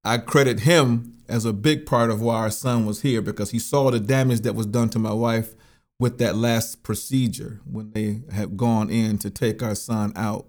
I 0.02 0.16
credit 0.16 0.60
him 0.60 1.18
as 1.28 1.44
a 1.44 1.52
big 1.52 1.84
part 1.84 2.08
of 2.08 2.22
why 2.22 2.36
our 2.36 2.50
son 2.50 2.86
was 2.86 3.02
here 3.02 3.20
because 3.20 3.50
he 3.50 3.58
saw 3.58 3.90
the 3.90 4.00
damage 4.00 4.40
that 4.40 4.54
was 4.54 4.64
done 4.64 4.88
to 4.90 4.98
my 4.98 5.12
wife 5.12 5.54
with 6.00 6.16
that 6.18 6.36
last 6.36 6.82
procedure 6.82 7.60
when 7.70 7.90
they 7.90 8.22
had 8.34 8.56
gone 8.56 8.88
in 8.88 9.18
to 9.18 9.28
take 9.28 9.62
our 9.62 9.74
son 9.74 10.14
out. 10.16 10.46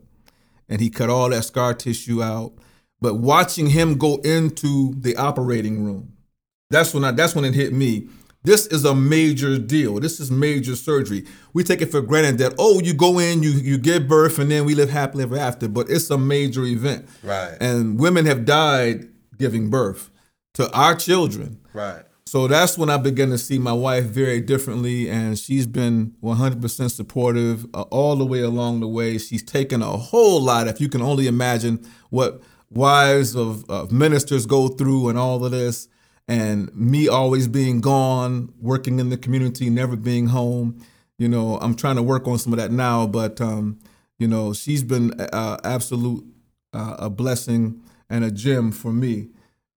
And 0.70 0.80
he 0.80 0.90
cut 0.90 1.10
all 1.10 1.32
that 1.32 1.44
scar 1.44 1.74
tissue 1.74 2.24
out. 2.24 2.54
But 3.02 3.16
watching 3.16 3.72
him 3.72 3.98
go 3.98 4.22
into 4.24 4.94
the 5.02 5.18
operating 5.18 5.84
room, 5.84 6.14
that's 6.70 6.94
when 6.94 7.04
I, 7.04 7.12
that's 7.12 7.36
when 7.36 7.44
it 7.44 7.56
hit 7.56 7.74
me. 7.74 8.08
This 8.46 8.68
is 8.68 8.86
a 8.86 8.94
major 8.94 9.58
deal. 9.58 10.00
This 10.00 10.20
is 10.20 10.30
major 10.30 10.76
surgery. 10.76 11.26
We 11.54 11.64
take 11.64 11.82
it 11.82 11.92
for 11.92 12.02
granted 12.02 12.38
that 12.38 12.54
oh, 12.60 12.80
you 12.80 12.94
go 12.94 13.20
in, 13.20 13.42
you 13.42 13.52
you 13.52 13.78
give 13.78 14.08
birth, 14.08 14.38
and 14.40 14.52
then 14.52 14.66
we 14.66 14.76
live 14.76 14.90
happily 14.90 15.24
ever 15.24 15.38
after. 15.38 15.68
But 15.68 15.90
it's 15.90 16.10
a 16.10 16.18
major 16.18 16.64
event, 16.64 17.10
right? 17.24 17.58
And 17.60 18.00
women 18.00 18.26
have 18.26 18.46
died 18.46 19.10
giving 19.38 19.70
birth 19.70 20.10
to 20.54 20.72
our 20.72 20.96
children, 20.96 21.60
right? 21.74 22.04
So 22.28 22.48
that's 22.48 22.78
when 22.78 22.90
I 22.90 22.98
began 22.98 23.30
to 23.30 23.38
see 23.38 23.60
my 23.60 23.74
wife 23.74 24.06
very 24.06 24.42
differently, 24.42 25.10
and 25.10 25.38
she's 25.38 25.68
been 25.68 26.16
100% 26.24 26.92
supportive 26.92 27.66
uh, 27.76 27.84
all 27.84 28.16
the 28.16 28.26
way 28.26 28.42
along 28.42 28.80
the 28.80 28.88
way. 28.88 29.20
She's 29.20 29.44
taken 29.44 29.84
a 29.84 29.96
whole 29.98 30.42
lot, 30.42 30.68
if 30.68 30.82
you 30.82 30.90
can 30.90 31.04
only 31.04 31.28
imagine 31.28 31.86
what 32.10 32.42
wives 32.72 33.36
of, 33.36 33.70
of 33.70 33.92
ministers 33.92 34.48
go 34.48 34.68
through 34.68 35.10
and 35.10 35.20
all 35.20 35.46
of 35.46 35.52
this 35.52 35.88
and 36.28 36.74
me 36.76 37.08
always 37.08 37.48
being 37.48 37.82
gone, 37.82 38.54
working 38.60 39.00
in 39.00 39.10
the 39.10 39.18
community, 39.18 39.70
never 39.70 39.96
being 39.96 40.28
home. 40.28 40.84
You 41.18 41.30
know, 41.30 41.58
I'm 41.60 41.76
trying 41.76 41.96
to 41.96 42.04
work 42.04 42.28
on 42.28 42.38
some 42.40 42.52
of 42.54 42.60
that 42.60 42.72
now, 42.72 43.08
but 43.08 43.40
um, 43.40 43.80
you 44.18 44.28
know, 44.28 44.54
she's 44.54 44.84
been 44.84 45.20
uh, 45.20 45.58
absolute 45.64 46.26
uh, 46.74 46.96
a 47.00 47.10
blessing 47.10 47.82
and 48.10 48.24
a 48.24 48.32
gem 48.32 48.72
for 48.72 48.92
me. 48.92 49.30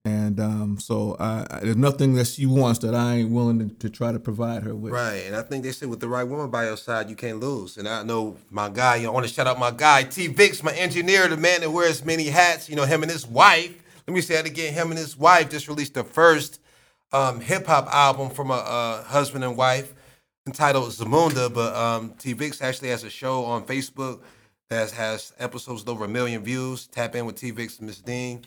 And 0.05 0.41
um, 0.41 0.79
so 0.81 1.17
I, 1.21 1.47
I, 1.51 1.61
there's 1.61 1.77
nothing 1.77 2.15
that 2.15 2.27
she 2.27 2.47
wants 2.47 2.79
that 2.79 2.95
I 2.95 3.17
ain't 3.17 3.31
willing 3.31 3.59
to, 3.59 3.75
to, 3.75 3.91
try 3.91 4.11
to 4.11 4.19
provide 4.19 4.63
her 4.63 4.75
with. 4.75 4.93
Right, 4.93 5.25
and 5.27 5.37
I 5.37 5.43
think 5.43 5.65
they 5.65 5.73
said 5.73 5.91
with 5.91 6.01
the 6.01 6.09
right 6.09 6.25
woman 6.25 6.51
by 6.51 6.65
your 6.65 6.79
side, 6.79 7.11
you 7.11 7.17
can't 7.17 7.41
lose. 7.41 7.77
And 7.77 7.87
I 7.87 8.05
know 8.05 8.37
my 8.49 8.71
guy. 8.71 8.97
You 8.97 9.03
know, 9.03 9.11
I 9.11 9.15
want 9.15 9.27
to 9.27 9.33
shout 9.33 9.47
out 9.47 9.59
my 9.59 9.71
guy 9.71 10.05
T 10.05 10.29
Vix, 10.29 10.63
my 10.63 10.73
engineer, 10.73 11.29
the 11.29 11.37
man 11.37 11.61
that 11.61 11.71
wears 11.71 12.05
many 12.05 12.25
hats. 12.25 12.71
You 12.71 12.77
know, 12.77 12.87
him 12.87 13.03
and 13.03 13.13
his 13.13 13.27
wife 13.27 13.83
let 14.09 14.15
me 14.15 14.23
say 14.23 14.37
that 14.37 14.47
again. 14.47 14.73
Him 14.73 14.89
and 14.89 14.97
his 14.97 15.19
wife 15.19 15.51
just 15.51 15.69
released 15.69 15.93
the 15.93 16.03
first 16.03 16.63
um, 17.13 17.43
hip 17.43 17.67
hop 17.67 17.89
album 17.93 18.31
from 18.31 18.51
a, 18.51 18.55
a, 18.55 19.05
husband 19.07 19.45
and 19.45 19.55
wife 19.55 19.93
entitled 20.47 20.89
Zamunda. 20.93 21.53
But 21.53 21.77
um, 21.77 22.15
T 22.19 22.33
Vix 22.33 22.63
actually 22.63 22.89
has 22.89 23.05
a 23.05 23.11
show 23.11 23.45
on 23.45 23.67
Facebook 23.67 24.23
that 24.71 24.93
has 24.93 25.35
episodes 25.39 25.83
with 25.83 25.91
over 25.91 26.07
a 26.07 26.09
million 26.09 26.43
views. 26.43 26.87
Tap 26.87 27.17
in 27.17 27.27
with 27.27 27.37
T 27.37 27.51
Vix 27.51 27.81
and 27.81 27.87
Miss 27.87 28.01
Dean. 28.01 28.41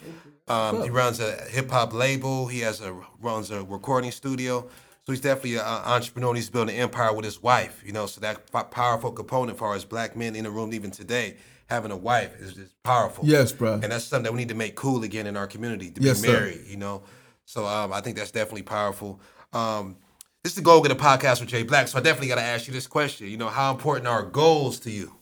Um, 0.48 0.82
he 0.82 0.90
runs 0.90 1.20
a 1.20 1.34
hip 1.44 1.70
hop 1.70 1.94
label. 1.94 2.48
He 2.48 2.62
has 2.62 2.82
a 2.82 3.00
runs 3.20 3.52
a 3.52 3.64
recording 3.64 4.10
studio. 4.10 4.68
So 5.06 5.12
he's 5.12 5.22
definitely 5.22 5.58
an 5.58 5.66
entrepreneur. 5.66 6.34
He's 6.34 6.50
building 6.50 6.76
an 6.76 6.82
empire 6.82 7.14
with 7.14 7.26
his 7.26 7.40
wife. 7.44 7.84
You 7.86 7.92
know, 7.92 8.08
so 8.08 8.20
that 8.22 8.52
powerful 8.72 9.12
component 9.12 9.60
for 9.60 9.76
us 9.76 9.86
black 9.86 10.16
men 10.16 10.36
in 10.36 10.46
the 10.46 10.50
room 10.50 10.74
even 10.74 10.90
today 10.90 11.38
having 11.72 11.90
a 11.90 11.98
wife 11.98 12.40
is 12.40 12.54
just 12.54 12.84
powerful. 12.84 13.26
Yes, 13.26 13.52
bro. 13.54 13.74
And 13.74 13.84
that's 13.84 14.04
something 14.04 14.26
that 14.26 14.34
we 14.34 14.40
need 14.40 14.50
to 14.50 14.56
make 14.56 14.76
cool 14.76 15.04
again 15.04 15.26
in 15.26 15.38
our 15.38 15.48
community 15.48 15.90
to 15.90 16.02
yes, 16.02 16.22
be 16.22 16.28
married. 16.28 16.66
Sir. 16.66 16.72
You 16.72 16.78
know, 16.78 17.04
so 17.46 17.66
um, 17.66 17.94
I 17.94 18.02
think 18.02 18.18
that's 18.18 18.32
definitely 18.32 18.64
powerful. 18.64 19.20
Um, 19.54 19.96
this 20.44 20.52
is 20.52 20.58
the 20.58 20.62
Goal 20.62 20.82
Getter 20.82 20.96
podcast 20.96 21.40
with 21.40 21.50
Jay 21.50 21.64
Black. 21.64 21.88
So 21.88 21.98
I 21.98 22.02
definitely 22.02 22.28
got 22.28 22.36
to 22.36 22.42
ask 22.44 22.68
you 22.68 22.74
this 22.74 22.88
question. 22.88 23.28
You 23.28 23.38
know, 23.38 23.48
how 23.48 23.72
important 23.72 24.08
are 24.08 24.24
goals 24.24 24.80
to 24.82 24.92
you? 24.92 25.16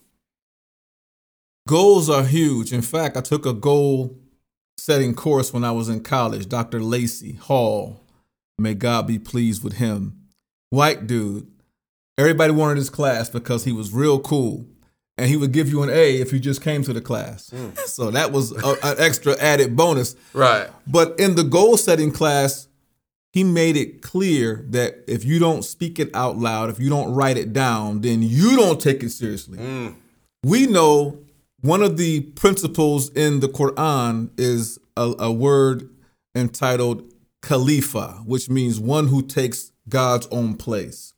Goals 1.67 2.09
are 2.09 2.23
huge. 2.23 2.73
In 2.73 2.81
fact, 2.81 3.15
I 3.15 3.21
took 3.21 3.45
a 3.45 3.53
goal 3.53 4.17
setting 4.77 5.13
course 5.13 5.53
when 5.53 5.63
I 5.63 5.71
was 5.71 5.87
in 5.87 6.01
college. 6.01 6.49
Dr. 6.49 6.81
Lacey 6.81 7.33
Hall, 7.33 8.01
may 8.57 8.73
God 8.73 9.05
be 9.05 9.19
pleased 9.19 9.63
with 9.63 9.73
him. 9.73 10.19
White 10.71 11.05
dude. 11.05 11.47
Everybody 12.17 12.53
wanted 12.53 12.77
his 12.77 12.89
class 12.89 13.29
because 13.29 13.65
he 13.65 13.71
was 13.71 13.93
real 13.93 14.19
cool 14.19 14.65
and 15.19 15.27
he 15.27 15.35
would 15.35 15.51
give 15.51 15.67
you 15.69 15.83
an 15.83 15.89
A 15.89 16.21
if 16.21 16.31
you 16.31 16.39
just 16.39 16.61
came 16.61 16.81
to 16.83 16.93
the 16.93 17.01
class. 17.01 17.49
Mm. 17.49 17.77
So 17.79 18.09
that 18.11 18.31
was 18.31 18.51
a, 18.51 18.69
an 18.83 18.95
extra 18.99 19.37
added 19.37 19.75
bonus. 19.75 20.15
Right. 20.33 20.69
But 20.87 21.19
in 21.19 21.35
the 21.35 21.43
goal 21.43 21.75
setting 21.75 22.11
class, 22.11 22.69
he 23.33 23.43
made 23.43 23.75
it 23.75 24.01
clear 24.01 24.65
that 24.69 25.03
if 25.07 25.25
you 25.25 25.37
don't 25.37 25.63
speak 25.63 25.99
it 25.99 26.09
out 26.15 26.37
loud, 26.37 26.69
if 26.69 26.79
you 26.79 26.89
don't 26.89 27.13
write 27.13 27.37
it 27.37 27.51
down, 27.51 27.99
then 27.99 28.21
you 28.23 28.55
don't 28.55 28.79
take 28.79 29.03
it 29.03 29.09
seriously. 29.09 29.57
Mm. 29.57 29.95
We 30.43 30.67
know 30.67 31.19
one 31.59 31.83
of 31.83 31.97
the 31.97 32.21
principles 32.21 33.09
in 33.09 33.41
the 33.41 33.49
Quran 33.49 34.29
is 34.39 34.79
a, 34.95 35.13
a 35.19 35.31
word 35.31 35.89
entitled 36.33 37.03
Khalifa, 37.41 38.21
which 38.25 38.49
means 38.49 38.79
one 38.79 39.07
who 39.07 39.21
takes 39.21 39.73
God's 39.89 40.27
own 40.27 40.55
place. 40.55 41.13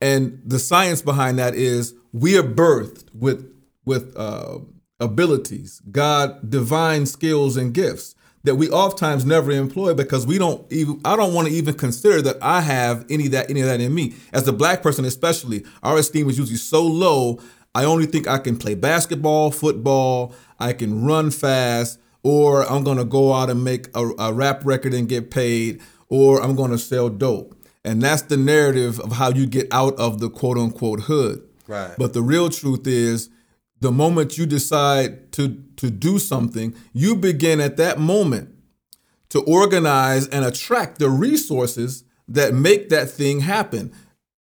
And 0.00 0.40
the 0.44 0.58
science 0.58 1.02
behind 1.02 1.38
that 1.38 1.54
is 1.54 1.94
we 2.12 2.38
are 2.38 2.42
birthed 2.42 3.04
with 3.14 3.46
with 3.84 4.12
uh, 4.16 4.58
abilities, 4.98 5.80
God, 5.90 6.50
divine 6.50 7.06
skills 7.06 7.56
and 7.56 7.74
gifts 7.74 8.14
that 8.44 8.54
we 8.54 8.70
oftentimes 8.70 9.26
never 9.26 9.50
employ 9.50 9.92
because 9.94 10.26
we 10.26 10.38
don't 10.38 10.70
even 10.72 11.00
I 11.04 11.16
don't 11.16 11.34
want 11.34 11.48
to 11.48 11.54
even 11.54 11.74
consider 11.74 12.22
that 12.22 12.38
I 12.40 12.60
have 12.62 13.04
any 13.10 13.26
of 13.26 13.32
that 13.32 13.50
any 13.50 13.60
of 13.60 13.66
that 13.66 13.80
in 13.80 13.94
me. 13.94 14.14
As 14.32 14.46
a 14.48 14.52
black 14.52 14.82
person 14.82 15.04
especially, 15.04 15.64
our 15.82 15.98
esteem 15.98 16.28
is 16.30 16.38
usually 16.38 16.56
so 16.56 16.82
low, 16.82 17.40
I 17.74 17.84
only 17.84 18.06
think 18.06 18.26
I 18.26 18.38
can 18.38 18.56
play 18.56 18.74
basketball, 18.74 19.50
football, 19.50 20.34
I 20.58 20.72
can 20.72 21.04
run 21.04 21.30
fast, 21.30 22.00
or 22.22 22.70
I'm 22.70 22.84
going 22.84 22.98
to 22.98 23.04
go 23.04 23.32
out 23.32 23.50
and 23.50 23.62
make 23.62 23.88
a, 23.94 24.06
a 24.18 24.32
rap 24.32 24.62
record 24.64 24.94
and 24.94 25.08
get 25.08 25.30
paid, 25.30 25.80
or 26.08 26.42
I'm 26.42 26.56
going 26.56 26.70
to 26.70 26.78
sell 26.78 27.08
dope. 27.08 27.54
And 27.84 28.02
that's 28.02 28.22
the 28.22 28.36
narrative 28.36 29.00
of 29.00 29.12
how 29.12 29.30
you 29.30 29.46
get 29.46 29.68
out 29.72 29.94
of 29.98 30.20
the 30.20 30.28
quote 30.28 30.58
unquote 30.58 31.02
hood. 31.02 31.42
Right. 31.66 31.94
But 31.96 32.12
the 32.12 32.22
real 32.22 32.50
truth 32.50 32.86
is 32.86 33.30
the 33.80 33.90
moment 33.90 34.36
you 34.36 34.46
decide 34.46 35.32
to 35.32 35.62
to 35.76 35.90
do 35.90 36.18
something, 36.18 36.74
you 36.92 37.16
begin 37.16 37.60
at 37.60 37.78
that 37.78 37.98
moment 37.98 38.54
to 39.30 39.40
organize 39.42 40.28
and 40.28 40.44
attract 40.44 40.98
the 40.98 41.08
resources 41.08 42.04
that 42.28 42.52
make 42.52 42.90
that 42.90 43.10
thing 43.10 43.40
happen. 43.40 43.92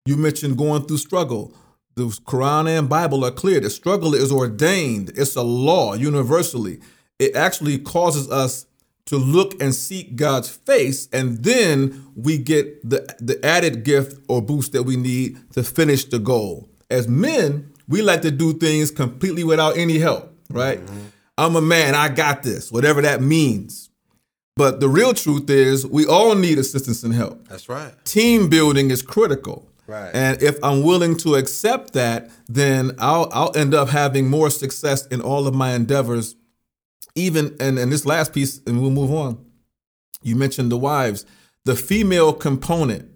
You 0.06 0.18
mentioned 0.18 0.58
going 0.58 0.86
through 0.86 0.98
struggle. 0.98 1.54
The 1.96 2.06
Quran 2.06 2.80
and 2.80 2.90
Bible 2.90 3.24
are 3.26 3.32
clear. 3.32 3.60
The 3.60 3.70
struggle 3.70 4.16
is 4.16 4.32
ordained. 4.32 5.12
It's 5.16 5.36
a 5.36 5.44
law 5.44 5.94
universally. 5.94 6.80
It 7.20 7.36
actually 7.36 7.78
causes 7.78 8.32
us 8.32 8.66
to 9.10 9.18
look 9.18 9.60
and 9.62 9.74
seek 9.74 10.16
God's 10.16 10.50
face, 10.50 11.10
and 11.12 11.44
then 11.44 12.06
we 12.16 12.38
get 12.38 12.88
the, 12.88 13.16
the 13.20 13.44
added 13.44 13.84
gift 13.84 14.20
or 14.28 14.40
boost 14.40 14.72
that 14.74 14.84
we 14.84 14.98
need 14.98 15.38
to 15.54 15.64
finish 15.64 16.06
the 16.06 16.20
goal. 16.20 16.70
As 16.92 17.08
men, 17.08 17.74
we 17.88 18.04
like 18.04 18.22
to 18.22 18.32
do 18.32 18.54
things 18.54 18.92
completely 18.92 19.44
without 19.44 19.78
any 19.78 19.98
help, 19.98 20.32
right? 20.52 20.80
Mm-hmm. 20.80 21.00
I'm 21.40 21.56
a 21.56 21.62
man, 21.62 21.96
I 21.96 22.10
got 22.10 22.44
this, 22.44 22.72
whatever 22.72 23.02
that 23.02 23.22
means. 23.22 23.90
But 24.56 24.80
the 24.80 24.90
real 24.90 25.14
truth 25.14 25.50
is, 25.50 25.88
we 25.88 26.06
all 26.06 26.36
need 26.36 26.60
assistance 26.60 27.02
and 27.02 27.14
help. 27.14 27.48
That's 27.48 27.68
right. 27.68 27.94
Team 28.06 28.48
building 28.48 28.92
is 28.92 29.02
critical. 29.02 29.68
Right. 29.88 30.12
And 30.14 30.44
if 30.44 30.64
I'm 30.64 30.84
willing 30.84 31.18
to 31.20 31.34
accept 31.34 31.94
that, 31.94 32.30
then 32.48 32.92
I'll 33.00 33.28
I'll 33.32 33.58
end 33.58 33.74
up 33.74 33.90
having 33.90 34.30
more 34.30 34.52
success 34.52 35.08
in 35.08 35.20
all 35.20 35.48
of 35.48 35.56
my 35.56 35.74
endeavors. 35.74 36.36
Even 37.20 37.56
and, 37.60 37.78
and 37.78 37.92
this 37.92 38.06
last 38.06 38.34
piece, 38.34 38.62
and 38.66 38.82
we'll 38.82 38.92
move 38.92 39.12
on. 39.12 39.44
You 40.22 40.36
mentioned 40.36 40.72
the 40.72 40.78
wives, 40.78 41.26
the 41.66 41.76
female 41.76 42.34
component 42.34 43.10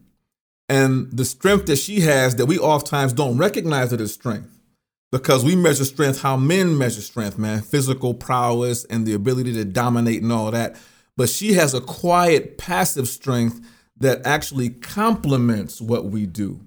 and 0.70 1.12
the 1.12 1.26
strength 1.26 1.66
that 1.68 1.78
she 1.78 2.02
has 2.02 2.36
that 2.38 2.46
we 2.46 2.58
oftentimes 2.58 3.14
don't 3.14 3.38
recognize 3.38 3.92
it 3.94 4.02
as 4.02 4.14
strength 4.14 4.60
because 5.12 5.44
we 5.44 5.56
measure 5.56 5.86
strength 5.86 6.22
how 6.22 6.38
men 6.38 6.78
measure 6.78 7.02
strength, 7.02 7.38
man, 7.38 7.62
physical 7.62 8.14
prowess 8.14 8.84
and 8.86 9.06
the 9.06 9.14
ability 9.14 9.54
to 9.54 9.66
dominate 9.66 10.22
and 10.24 10.32
all 10.32 10.52
that. 10.52 10.76
But 11.16 11.30
she 11.30 11.54
has 11.54 11.74
a 11.74 11.82
quiet, 11.82 12.58
passive 12.58 13.08
strength 13.08 13.62
that 13.98 14.26
actually 14.26 14.70
complements 14.70 15.80
what 15.80 16.06
we 16.06 16.26
do. 16.26 16.60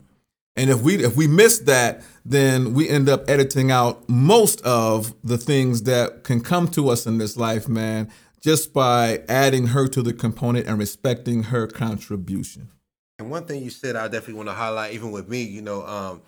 And 0.57 0.71
if 0.71 0.81
we 0.81 1.05
if 1.05 1.17
we 1.17 1.27
miss 1.27 1.59
that, 1.61 2.03
then 2.25 2.73
we 2.73 2.89
end 2.89 3.09
up 3.09 3.29
editing 3.29 3.71
out 3.71 4.09
most 4.09 4.63
of 4.63 5.15
the 5.23 5.37
things 5.37 5.83
that 5.83 6.25
can 6.25 6.41
come 6.41 6.69
to 6.69 6.89
us 6.89 7.07
in 7.07 7.19
this 7.19 7.37
life, 7.37 7.69
man, 7.69 8.11
just 8.41 8.73
by 8.73 9.23
adding 9.29 9.69
her 9.69 9.87
to 9.89 10.03
the 10.03 10.15
component 10.15 10.67
and 10.67 10.79
respecting 10.79 11.45
her 11.45 11.67
contribution. 11.67 12.71
And 13.19 13.31
one 13.31 13.45
thing 13.45 13.63
you 13.63 13.71
said, 13.71 13.97
I 13.97 14.09
definitely 14.09 14.35
want 14.35 14.49
to 14.49 14.55
highlight, 14.55 14.93
even 14.95 15.11
with 15.11 15.29
me, 15.29 15.43
you 15.43 15.63
know, 15.63 15.87
um, 15.87 16.23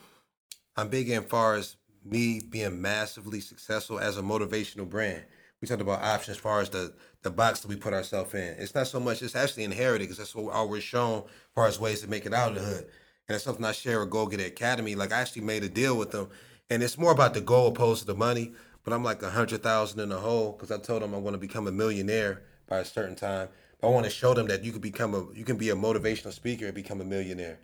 I'm 0.77 0.89
big 0.89 1.09
in 1.09 1.23
far 1.23 1.55
as 1.55 1.77
me 2.05 2.41
being 2.41 2.81
massively 2.81 3.41
successful 3.41 3.99
as 3.99 4.19
a 4.19 4.23
motivational 4.23 4.89
brand. 4.89 5.25
We 5.61 5.69
talked 5.69 5.83
about 5.83 6.03
options 6.03 6.37
as 6.37 6.41
far 6.41 6.61
as 6.61 6.71
the 6.71 6.95
the 7.23 7.31
box 7.31 7.61
that 7.61 7.69
we 7.69 7.77
put 7.77 7.93
ourselves 7.93 8.33
in. 8.35 8.55
It's 8.59 8.75
not 8.75 8.87
so 8.87 9.01
much; 9.01 9.23
it's 9.23 9.35
actually 9.35 9.65
inherited 9.65 10.05
because 10.05 10.19
that's 10.19 10.35
what 10.35 10.69
we're 10.69 10.81
shown 10.81 11.25
as 11.25 11.31
far 11.55 11.67
as 11.67 11.81
ways 11.81 12.03
to 12.03 12.09
make 12.09 12.27
it 12.27 12.35
out 12.35 12.51
of 12.51 12.55
the 12.57 12.61
hood. 12.61 12.87
And 13.29 13.35
it's 13.35 13.45
something 13.45 13.65
I 13.65 13.73
share 13.73 14.01
with 14.01 14.09
Go 14.09 14.27
Get 14.27 14.41
Academy. 14.41 14.95
Like 14.95 15.13
I 15.13 15.21
actually 15.21 15.43
made 15.43 15.63
a 15.63 15.69
deal 15.69 15.99
with 15.99 16.13
them, 16.13 16.31
and 16.71 16.83
it's 16.83 16.97
more 16.97 17.13
about 17.13 17.35
the 17.35 17.43
goal 17.43 17.69
opposed 17.69 18.01
to 18.01 18.07
the 18.07 18.15
money. 18.15 18.53
But 18.85 18.95
I'm 18.95 19.05
like 19.05 19.23
a 19.23 19.29
hundred 19.29 19.63
thousand 19.63 20.01
in 20.01 20.09
the 20.09 20.19
hole 20.19 20.53
because 20.53 20.71
I 20.71 20.79
told 20.79 21.03
them 21.03 21.15
I 21.15 21.19
want 21.19 21.35
to 21.35 21.39
become 21.39 21.67
a 21.67 21.73
millionaire 21.73 22.43
by 22.67 22.79
a 22.79 22.85
certain 22.87 23.15
time. 23.15 23.49
But 23.81 23.89
I 23.89 23.91
want 23.91 24.05
to 24.07 24.11
show 24.11 24.33
them 24.33 24.47
that 24.47 24.65
you 24.65 24.73
can 24.73 24.81
become 24.81 25.15
a 25.15 25.27
you 25.35 25.45
can 25.45 25.59
be 25.59 25.69
a 25.69 25.77
motivational 25.77 26.33
speaker 26.33 26.65
and 26.65 26.75
become 26.75 27.03
a 27.03 27.05
millionaire. 27.05 27.59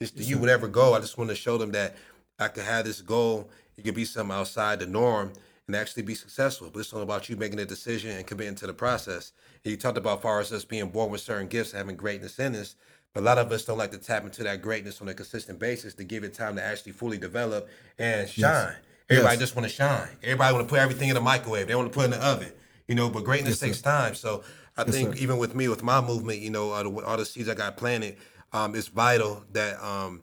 Just 0.00 0.16
to 0.16 0.22
you 0.22 0.38
would 0.38 0.48
ever 0.48 0.68
go. 0.68 0.94
I 0.94 1.00
just 1.00 1.18
want 1.18 1.28
to 1.28 1.36
show 1.36 1.58
them 1.58 1.72
that 1.72 1.96
I 2.38 2.48
could 2.48 2.64
have 2.64 2.86
this 2.86 3.02
goal. 3.02 3.50
It 3.76 3.82
could 3.82 3.94
be 3.94 4.06
something 4.06 4.34
outside 4.34 4.78
the 4.80 4.86
norm 4.86 5.34
and 5.66 5.76
actually 5.76 6.02
be 6.02 6.14
successful. 6.14 6.70
But 6.72 6.80
it's 6.80 6.94
all 6.94 7.02
about 7.02 7.28
you 7.28 7.36
making 7.36 7.60
a 7.60 7.66
decision 7.66 8.12
and 8.12 8.26
committing 8.26 8.54
to 8.54 8.66
the 8.66 8.72
process. 8.72 9.32
And 9.64 9.70
you 9.70 9.76
talked 9.76 9.98
about 9.98 10.22
far 10.22 10.40
as 10.40 10.50
us 10.50 10.64
being 10.64 10.88
born 10.88 11.10
with 11.10 11.20
certain 11.20 11.48
gifts, 11.48 11.72
having 11.72 11.96
greatness 11.96 12.38
in 12.38 12.56
us. 12.56 12.74
But 13.12 13.22
a 13.22 13.24
lot 13.24 13.38
of 13.38 13.50
us 13.50 13.64
don't 13.64 13.78
like 13.78 13.90
to 13.90 13.98
tap 13.98 14.24
into 14.24 14.42
that 14.44 14.62
greatness 14.62 15.00
on 15.00 15.08
a 15.08 15.14
consistent 15.14 15.58
basis 15.58 15.94
to 15.94 16.04
give 16.04 16.22
it 16.22 16.32
time 16.32 16.56
to 16.56 16.62
actually 16.62 16.92
fully 16.92 17.18
develop 17.18 17.68
and 17.98 18.28
shine. 18.28 18.76
Everybody 19.08 19.34
Yes. 19.34 19.40
just 19.40 19.56
want 19.56 19.66
to 19.68 19.74
shine. 19.74 20.08
Everybody 20.22 20.54
want 20.54 20.68
to 20.68 20.70
put 20.70 20.78
everything 20.78 21.08
in 21.08 21.16
the 21.16 21.20
microwave. 21.20 21.66
They 21.66 21.74
want 21.74 21.92
to 21.92 21.94
put 21.94 22.02
it 22.02 22.04
in 22.14 22.20
the 22.20 22.24
oven. 22.24 22.52
You 22.86 22.94
know, 22.94 23.08
but 23.10 23.24
greatness 23.24 23.58
takes 23.58 23.80
time. 23.80 24.14
So 24.14 24.44
I 24.76 24.84
think 24.84 25.16
even 25.16 25.38
with 25.38 25.54
me, 25.54 25.68
with 25.68 25.82
my 25.82 26.00
movement, 26.00 26.40
you 26.40 26.50
know, 26.50 26.70
all 26.70 26.84
the, 26.84 27.04
all 27.04 27.16
the 27.16 27.24
seeds 27.26 27.48
I 27.48 27.54
got 27.54 27.76
planted, 27.76 28.16
um, 28.52 28.74
it's 28.74 28.88
vital 28.88 29.44
that 29.52 29.82
um, 29.82 30.22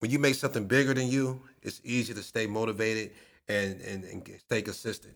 when 0.00 0.10
you 0.10 0.18
make 0.18 0.34
something 0.34 0.66
bigger 0.66 0.94
than 0.94 1.08
you, 1.08 1.40
it's 1.62 1.80
easy 1.84 2.14
to 2.14 2.22
stay 2.22 2.46
motivated 2.46 3.12
and, 3.48 3.80
and, 3.82 4.04
and 4.04 4.28
stay 4.38 4.62
consistent. 4.62 5.14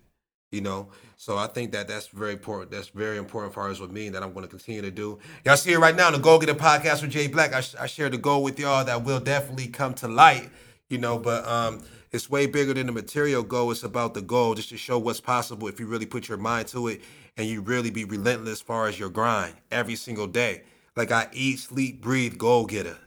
You 0.54 0.60
know, 0.60 0.88
so 1.16 1.36
I 1.36 1.48
think 1.48 1.72
that 1.72 1.88
that's 1.88 2.06
very 2.06 2.32
important. 2.32 2.70
That's 2.70 2.88
very 2.88 3.18
important 3.18 3.52
far 3.52 3.70
as 3.70 3.80
with 3.80 3.90
me 3.90 4.08
that 4.10 4.22
I'm 4.22 4.32
going 4.32 4.44
to 4.44 4.48
continue 4.48 4.82
to 4.82 4.90
do. 4.92 5.18
Y'all 5.44 5.56
see 5.56 5.72
it 5.72 5.78
right 5.78 5.96
now, 5.96 6.12
the 6.12 6.18
Go 6.18 6.38
Get 6.38 6.48
a 6.48 6.54
podcast 6.54 7.02
with 7.02 7.10
Jay 7.10 7.26
Black. 7.26 7.52
I, 7.52 7.60
sh- 7.60 7.74
I 7.78 7.86
share 7.88 8.08
the 8.08 8.18
goal 8.18 8.44
with 8.44 8.58
y'all 8.60 8.84
that 8.84 9.02
will 9.02 9.18
definitely 9.18 9.66
come 9.66 9.94
to 9.94 10.06
light. 10.06 10.48
You 10.88 10.98
know, 10.98 11.18
but 11.18 11.44
um, 11.48 11.82
it's 12.12 12.30
way 12.30 12.46
bigger 12.46 12.72
than 12.72 12.86
the 12.86 12.92
material 12.92 13.42
goal. 13.42 13.72
It's 13.72 13.82
about 13.82 14.14
the 14.14 14.22
goal, 14.22 14.54
just 14.54 14.68
to 14.68 14.76
show 14.76 14.96
what's 14.96 15.20
possible 15.20 15.66
if 15.66 15.80
you 15.80 15.86
really 15.86 16.06
put 16.06 16.28
your 16.28 16.38
mind 16.38 16.68
to 16.68 16.86
it 16.86 17.00
and 17.36 17.48
you 17.48 17.60
really 17.60 17.90
be 17.90 18.04
relentless 18.04 18.52
as 18.52 18.60
far 18.60 18.86
as 18.86 18.96
your 18.96 19.08
grind 19.10 19.54
every 19.72 19.96
single 19.96 20.28
day. 20.28 20.62
Like 20.94 21.10
I 21.10 21.26
eat, 21.32 21.58
sleep, 21.58 22.00
breathe, 22.00 22.38
goal 22.38 22.66
getter. 22.66 22.98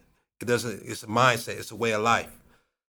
It 0.41 0.45
doesn't. 0.45 0.81
It's 0.83 1.03
a 1.03 1.07
mindset. 1.07 1.59
It's 1.59 1.71
a 1.71 1.77
way 1.77 1.93
of 1.93 2.01
life. 2.01 2.37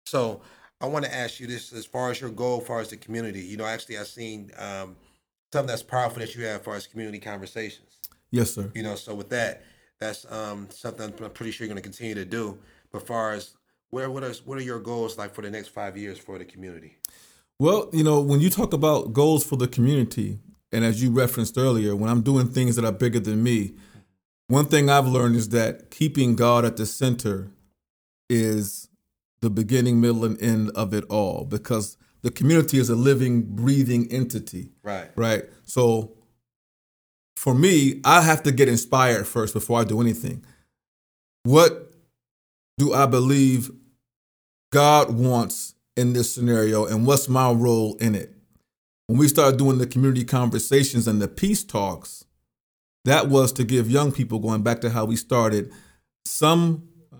So 0.06 0.42
I 0.82 0.88
want 0.88 1.06
to 1.06 1.14
ask 1.14 1.40
you 1.40 1.48
this: 1.48 1.72
as 1.74 1.86
far 1.86 2.12
as 2.12 2.20
your 2.20 2.30
goal, 2.30 2.62
as 2.62 2.68
far 2.68 2.80
as 2.80 2.90
the 2.90 2.98
community, 2.98 3.42
you 3.42 3.58
know, 3.58 3.66
actually, 3.66 3.98
I've 3.98 4.08
seen 4.08 4.52
um, 4.58 4.96
something 5.54 5.68
that's 5.68 5.84
powerful 5.84 6.20
that 6.20 6.36
you 6.36 6.46
have 6.46 6.62
as 6.62 6.66
far 6.66 6.76
as 6.76 6.88
community 6.88 7.20
conversations. 7.20 8.00
Yes, 8.32 8.54
sir. 8.54 8.72
You 8.74 8.84
know, 8.84 8.96
so 8.96 9.14
with 9.14 9.30
that, 9.30 9.64
that's 10.00 10.30
um, 10.32 10.68
something 10.72 11.14
I'm 11.24 11.32
pretty 11.32 11.52
sure 11.52 11.66
you're 11.66 11.74
going 11.74 11.82
to 11.82 11.88
continue 11.88 12.16
to 12.16 12.26
do. 12.26 12.58
But 12.92 13.06
far 13.06 13.34
as 13.34 13.56
where 13.92 14.10
what 14.10 14.24
are 14.24 14.34
what 14.46 14.58
are 14.58 14.64
your 14.64 14.80
goals 14.80 15.18
like 15.18 15.34
for 15.34 15.42
the 15.42 15.52
next 15.52 15.70
five 15.70 15.98
years 15.98 16.18
for 16.18 16.38
the 16.38 16.46
community? 16.46 16.98
Well, 17.60 17.90
you 17.94 18.04
know, 18.04 18.20
when 18.20 18.40
you 18.40 18.50
talk 18.50 18.74
about 18.74 19.14
goals 19.14 19.46
for 19.46 19.56
the 19.56 19.68
community, 19.68 20.40
and 20.72 20.84
as 20.84 21.04
you 21.04 21.12
referenced 21.12 21.58
earlier, 21.58 21.96
when 21.96 22.10
I'm 22.10 22.22
doing 22.22 22.48
things 22.48 22.76
that 22.76 22.86
are 22.86 22.92
bigger 22.92 23.20
than 23.20 23.44
me, 23.44 23.74
one 24.48 24.66
thing 24.66 24.90
I've 24.90 25.08
learned 25.08 25.36
is 25.36 25.50
that 25.50 25.92
keeping 25.92 26.36
God 26.36 26.66
at 26.66 26.78
the 26.78 26.86
center 26.86 27.52
is 28.30 28.90
the 29.42 29.50
beginning, 29.50 30.00
middle, 30.00 30.24
and 30.24 30.42
end 30.42 30.70
of 30.76 30.94
it 30.94 31.04
all 31.06 31.46
because 31.46 31.98
the 32.22 32.32
community 32.32 32.78
is 32.78 32.90
a 32.90 32.96
living, 32.96 33.42
breathing 33.42 34.08
entity. 34.12 34.72
Right. 34.84 35.10
Right. 35.16 35.44
So 35.64 36.14
for 37.36 37.56
me, 37.56 38.02
I 38.06 38.22
have 38.22 38.44
to 38.44 38.52
get 38.52 38.70
inspired 38.70 39.28
first 39.28 39.54
before 39.54 39.80
I 39.80 39.84
do 39.84 40.00
anything. 40.00 40.46
What 41.44 41.92
do 42.78 42.94
I 42.94 43.08
believe 43.08 43.72
God 44.72 45.14
wants 45.14 45.74
in 45.98 46.14
this 46.14 46.34
scenario 46.34 46.86
and 46.86 47.06
what's 47.06 47.28
my 47.28 47.52
role 47.52 47.96
in 47.96 48.16
it? 48.16 48.36
When 49.08 49.18
we 49.18 49.28
started 49.28 49.58
doing 49.58 49.80
the 49.80 49.88
community 49.88 50.24
conversations 50.24 51.08
and 51.08 51.22
the 51.22 51.28
peace 51.28 51.64
talks, 51.64 52.26
that 53.06 53.28
was 53.28 53.52
to 53.54 53.64
give 53.64 53.90
young 53.90 54.12
people, 54.12 54.40
going 54.40 54.62
back 54.62 54.80
to 54.82 54.92
how 54.92 55.06
we 55.06 55.16
started, 55.16 55.74
some 56.26 56.88
uh, 57.12 57.18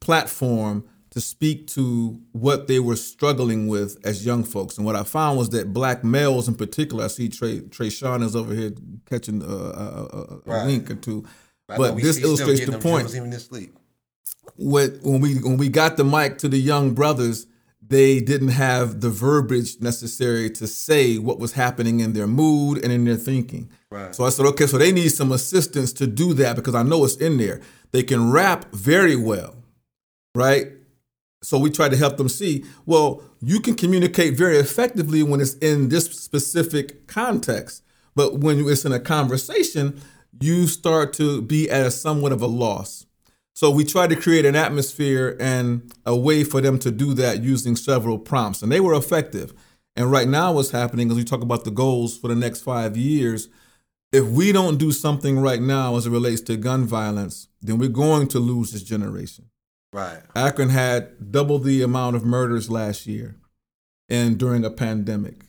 platform 0.00 0.84
to 1.14 1.20
speak 1.20 1.68
to 1.68 2.20
what 2.32 2.66
they 2.66 2.80
were 2.80 2.96
struggling 2.96 3.68
with 3.68 3.96
as 4.04 4.26
young 4.26 4.42
folks. 4.42 4.76
And 4.76 4.84
what 4.84 4.96
I 4.96 5.04
found 5.04 5.38
was 5.38 5.50
that 5.50 5.72
black 5.72 6.02
males 6.02 6.48
in 6.48 6.56
particular, 6.56 7.04
I 7.04 7.06
see 7.08 7.28
Trey, 7.28 7.60
Trey 7.60 7.88
Sean 7.88 8.20
is 8.22 8.34
over 8.34 8.52
here 8.52 8.72
catching 9.08 9.40
a, 9.42 9.46
a, 9.46 9.48
a, 9.48 10.20
a 10.34 10.40
Right. 10.44 10.66
wink 10.66 10.90
or 10.90 10.96
two. 10.96 11.22
Know 11.68 11.76
But 11.78 11.96
this 11.96 12.18
illustrates 12.18 12.66
the 12.66 12.78
point 12.78 13.14
even 13.14 13.32
sleep. 13.38 13.76
when 14.56 14.90
when 15.02 15.20
we 15.20 15.36
when 15.36 15.56
we 15.56 15.68
got 15.68 15.96
the 15.96 16.04
mic 16.04 16.36
to 16.38 16.48
the 16.48 16.58
young 16.58 16.94
brothers, 16.94 17.46
they 17.86 18.20
didn't 18.20 18.48
have 18.48 19.00
the 19.00 19.10
verbiage 19.10 19.80
necessary 19.80 20.50
to 20.50 20.66
say 20.66 21.16
what 21.18 21.38
was 21.38 21.52
happening 21.52 22.00
in 22.00 22.12
their 22.12 22.26
mood 22.26 22.82
and 22.82 22.92
in 22.92 23.04
their 23.04 23.16
thinking. 23.16 23.70
Right. 23.90 24.14
So 24.14 24.24
I 24.24 24.30
said, 24.30 24.46
okay, 24.46 24.66
so 24.66 24.78
they 24.78 24.90
need 24.90 25.10
some 25.10 25.30
assistance 25.32 25.92
to 25.94 26.06
do 26.08 26.34
that 26.34 26.56
because 26.56 26.74
I 26.74 26.82
know 26.82 27.04
it's 27.04 27.16
in 27.16 27.38
there. 27.38 27.60
They 27.92 28.02
can 28.02 28.30
rap 28.32 28.66
very 28.72 29.16
well, 29.16 29.54
right? 30.34 30.72
So 31.44 31.58
we 31.58 31.70
tried 31.70 31.90
to 31.90 31.96
help 31.96 32.16
them 32.16 32.28
see, 32.28 32.64
well, 32.86 33.22
you 33.40 33.60
can 33.60 33.74
communicate 33.74 34.36
very 34.36 34.56
effectively 34.56 35.22
when 35.22 35.40
it's 35.40 35.54
in 35.54 35.90
this 35.90 36.06
specific 36.06 37.06
context. 37.06 37.82
But 38.14 38.38
when 38.38 38.66
it's 38.66 38.84
in 38.84 38.92
a 38.92 39.00
conversation, 39.00 40.00
you 40.40 40.66
start 40.66 41.12
to 41.14 41.42
be 41.42 41.70
at 41.70 41.86
a 41.86 41.90
somewhat 41.90 42.32
of 42.32 42.40
a 42.40 42.46
loss. 42.46 43.06
So 43.52 43.70
we 43.70 43.84
tried 43.84 44.10
to 44.10 44.16
create 44.16 44.44
an 44.44 44.56
atmosphere 44.56 45.36
and 45.38 45.92
a 46.04 46.16
way 46.16 46.42
for 46.44 46.60
them 46.60 46.78
to 46.80 46.90
do 46.90 47.14
that 47.14 47.42
using 47.42 47.76
several 47.76 48.18
prompts, 48.18 48.62
and 48.62 48.72
they 48.72 48.80
were 48.80 48.94
effective. 48.94 49.52
And 49.96 50.10
right 50.10 50.26
now, 50.26 50.52
what's 50.52 50.70
happening 50.70 51.10
as 51.10 51.16
we 51.16 51.24
talk 51.24 51.42
about 51.42 51.64
the 51.64 51.70
goals 51.70 52.18
for 52.18 52.28
the 52.28 52.34
next 52.34 52.62
five 52.62 52.96
years, 52.96 53.48
if 54.12 54.24
we 54.24 54.50
don't 54.50 54.78
do 54.78 54.90
something 54.90 55.38
right 55.38 55.60
now 55.60 55.96
as 55.96 56.06
it 56.06 56.10
relates 56.10 56.40
to 56.42 56.56
gun 56.56 56.84
violence, 56.84 57.48
then 57.60 57.78
we're 57.78 57.88
going 57.88 58.28
to 58.28 58.40
lose 58.40 58.72
this 58.72 58.82
generation. 58.82 59.50
Right. 59.94 60.18
Akron 60.34 60.70
had 60.70 61.30
double 61.30 61.60
the 61.60 61.80
amount 61.82 62.16
of 62.16 62.24
murders 62.24 62.68
last 62.68 63.06
year 63.06 63.36
and 64.08 64.36
during 64.36 64.64
a 64.64 64.70
pandemic. 64.70 65.42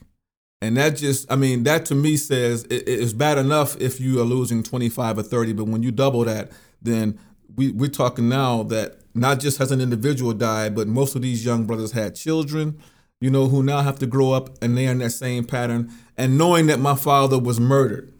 And 0.62 0.76
that 0.76 0.90
just, 0.90 1.30
I 1.30 1.34
mean, 1.34 1.64
that 1.64 1.84
to 1.86 1.96
me 1.96 2.16
says 2.16 2.62
it, 2.70 2.84
it's 2.86 3.12
bad 3.12 3.38
enough 3.38 3.76
if 3.80 3.98
you 4.00 4.20
are 4.20 4.24
losing 4.24 4.62
25 4.62 5.18
or 5.18 5.22
30, 5.24 5.52
but 5.54 5.64
when 5.64 5.82
you 5.82 5.90
double 5.90 6.24
that, 6.26 6.52
then 6.80 7.18
we, 7.56 7.72
we're 7.72 7.90
talking 7.90 8.28
now 8.28 8.62
that 8.62 9.00
not 9.16 9.40
just 9.40 9.58
has 9.58 9.72
an 9.72 9.80
individual 9.80 10.32
died, 10.32 10.76
but 10.76 10.86
most 10.86 11.16
of 11.16 11.22
these 11.22 11.44
young 11.44 11.66
brothers 11.66 11.90
had 11.90 12.14
children, 12.14 12.78
you 13.20 13.30
know, 13.30 13.48
who 13.48 13.64
now 13.64 13.80
have 13.80 13.98
to 13.98 14.06
grow 14.06 14.30
up 14.30 14.62
and 14.62 14.78
they're 14.78 14.92
in 14.92 14.98
that 14.98 15.10
same 15.10 15.44
pattern. 15.44 15.92
And 16.16 16.38
knowing 16.38 16.66
that 16.66 16.78
my 16.78 16.94
father 16.94 17.36
was 17.36 17.58
murdered 17.58 18.14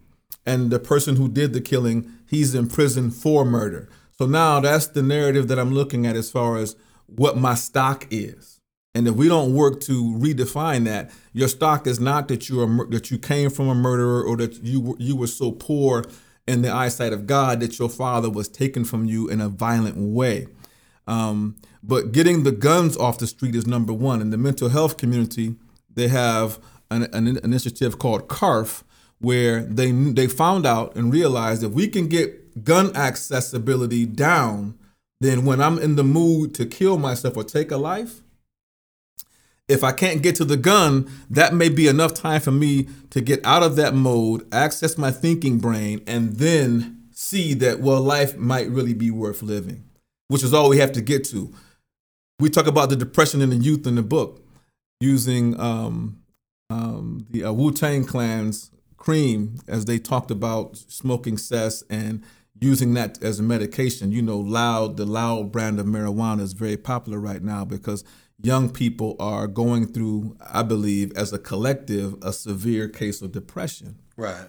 and 0.44 0.72
the 0.72 0.80
person 0.80 1.14
who 1.14 1.28
did 1.28 1.52
the 1.52 1.60
killing, 1.60 2.10
he's 2.28 2.52
in 2.52 2.68
prison 2.68 3.12
for 3.12 3.44
murder. 3.44 3.88
So 4.18 4.26
now 4.26 4.60
that's 4.60 4.86
the 4.88 5.02
narrative 5.02 5.48
that 5.48 5.58
I'm 5.58 5.72
looking 5.72 6.06
at 6.06 6.16
as 6.16 6.30
far 6.30 6.56
as 6.56 6.76
what 7.06 7.36
my 7.36 7.54
stock 7.54 8.06
is. 8.10 8.60
And 8.94 9.06
if 9.06 9.14
we 9.14 9.28
don't 9.28 9.52
work 9.52 9.80
to 9.82 10.14
redefine 10.18 10.84
that, 10.86 11.10
your 11.34 11.48
stock 11.48 11.86
is 11.86 12.00
not 12.00 12.28
that 12.28 12.48
you 12.48 12.62
are 12.62 12.86
that 12.86 13.10
you 13.10 13.18
came 13.18 13.50
from 13.50 13.68
a 13.68 13.74
murderer 13.74 14.22
or 14.22 14.38
that 14.38 14.64
you 14.64 14.96
you 14.98 15.14
were 15.14 15.26
so 15.26 15.52
poor 15.52 16.04
in 16.48 16.62
the 16.62 16.72
eyesight 16.72 17.12
of 17.12 17.26
God 17.26 17.60
that 17.60 17.78
your 17.78 17.90
father 17.90 18.30
was 18.30 18.48
taken 18.48 18.84
from 18.84 19.04
you 19.04 19.28
in 19.28 19.40
a 19.40 19.50
violent 19.50 19.96
way. 19.98 20.46
Um, 21.06 21.56
but 21.82 22.12
getting 22.12 22.44
the 22.44 22.52
guns 22.52 22.96
off 22.96 23.18
the 23.18 23.26
street 23.26 23.54
is 23.54 23.66
number 23.66 23.92
one. 23.92 24.22
In 24.22 24.30
the 24.30 24.38
mental 24.38 24.70
health 24.70 24.96
community, 24.96 25.56
they 25.94 26.08
have 26.08 26.58
an, 26.90 27.02
an 27.14 27.36
initiative 27.44 27.98
called 27.98 28.28
CARF, 28.28 28.82
where 29.18 29.62
they 29.62 29.92
they 29.92 30.26
found 30.26 30.64
out 30.64 30.96
and 30.96 31.12
realized 31.12 31.62
if 31.62 31.72
we 31.72 31.86
can 31.86 32.08
get 32.08 32.45
gun 32.62 32.94
accessibility 32.96 34.06
down, 34.06 34.78
then 35.20 35.44
when 35.44 35.60
I'm 35.60 35.78
in 35.78 35.96
the 35.96 36.04
mood 36.04 36.54
to 36.56 36.66
kill 36.66 36.98
myself 36.98 37.36
or 37.36 37.44
take 37.44 37.70
a 37.70 37.76
life, 37.76 38.22
if 39.68 39.82
I 39.82 39.92
can't 39.92 40.22
get 40.22 40.36
to 40.36 40.44
the 40.44 40.56
gun, 40.56 41.10
that 41.28 41.52
may 41.52 41.68
be 41.68 41.88
enough 41.88 42.14
time 42.14 42.40
for 42.40 42.52
me 42.52 42.88
to 43.10 43.20
get 43.20 43.44
out 43.44 43.62
of 43.62 43.76
that 43.76 43.94
mode, 43.94 44.46
access 44.54 44.96
my 44.96 45.10
thinking 45.10 45.58
brain, 45.58 46.02
and 46.06 46.34
then 46.34 47.08
see 47.10 47.54
that, 47.54 47.80
well, 47.80 48.00
life 48.00 48.36
might 48.36 48.68
really 48.68 48.94
be 48.94 49.10
worth 49.10 49.42
living, 49.42 49.84
which 50.28 50.44
is 50.44 50.54
all 50.54 50.68
we 50.68 50.78
have 50.78 50.92
to 50.92 51.00
get 51.00 51.24
to. 51.24 51.52
We 52.38 52.50
talk 52.50 52.66
about 52.66 52.90
the 52.90 52.96
depression 52.96 53.40
in 53.42 53.50
the 53.50 53.56
youth 53.56 53.86
in 53.86 53.96
the 53.96 54.02
book 54.02 54.44
using 55.00 55.58
um, 55.58 56.20
um, 56.70 57.26
the 57.30 57.44
uh, 57.44 57.52
Wu 57.52 57.72
Tang 57.72 58.04
Clan's 58.04 58.70
cream 58.96 59.56
as 59.66 59.86
they 59.86 59.98
talked 59.98 60.30
about 60.30 60.76
smoking 60.76 61.38
cess 61.38 61.82
and 61.88 62.22
using 62.60 62.94
that 62.94 63.22
as 63.22 63.38
a 63.38 63.42
medication. 63.42 64.12
You 64.12 64.22
know, 64.22 64.38
loud, 64.38 64.96
the 64.96 65.06
loud 65.06 65.52
brand 65.52 65.78
of 65.78 65.86
marijuana 65.86 66.40
is 66.40 66.52
very 66.52 66.76
popular 66.76 67.18
right 67.18 67.42
now 67.42 67.64
because 67.64 68.04
young 68.42 68.70
people 68.70 69.16
are 69.18 69.46
going 69.46 69.86
through, 69.86 70.36
I 70.40 70.62
believe, 70.62 71.12
as 71.16 71.32
a 71.32 71.38
collective, 71.38 72.16
a 72.22 72.32
severe 72.32 72.88
case 72.88 73.22
of 73.22 73.32
depression. 73.32 73.98
Right. 74.16 74.46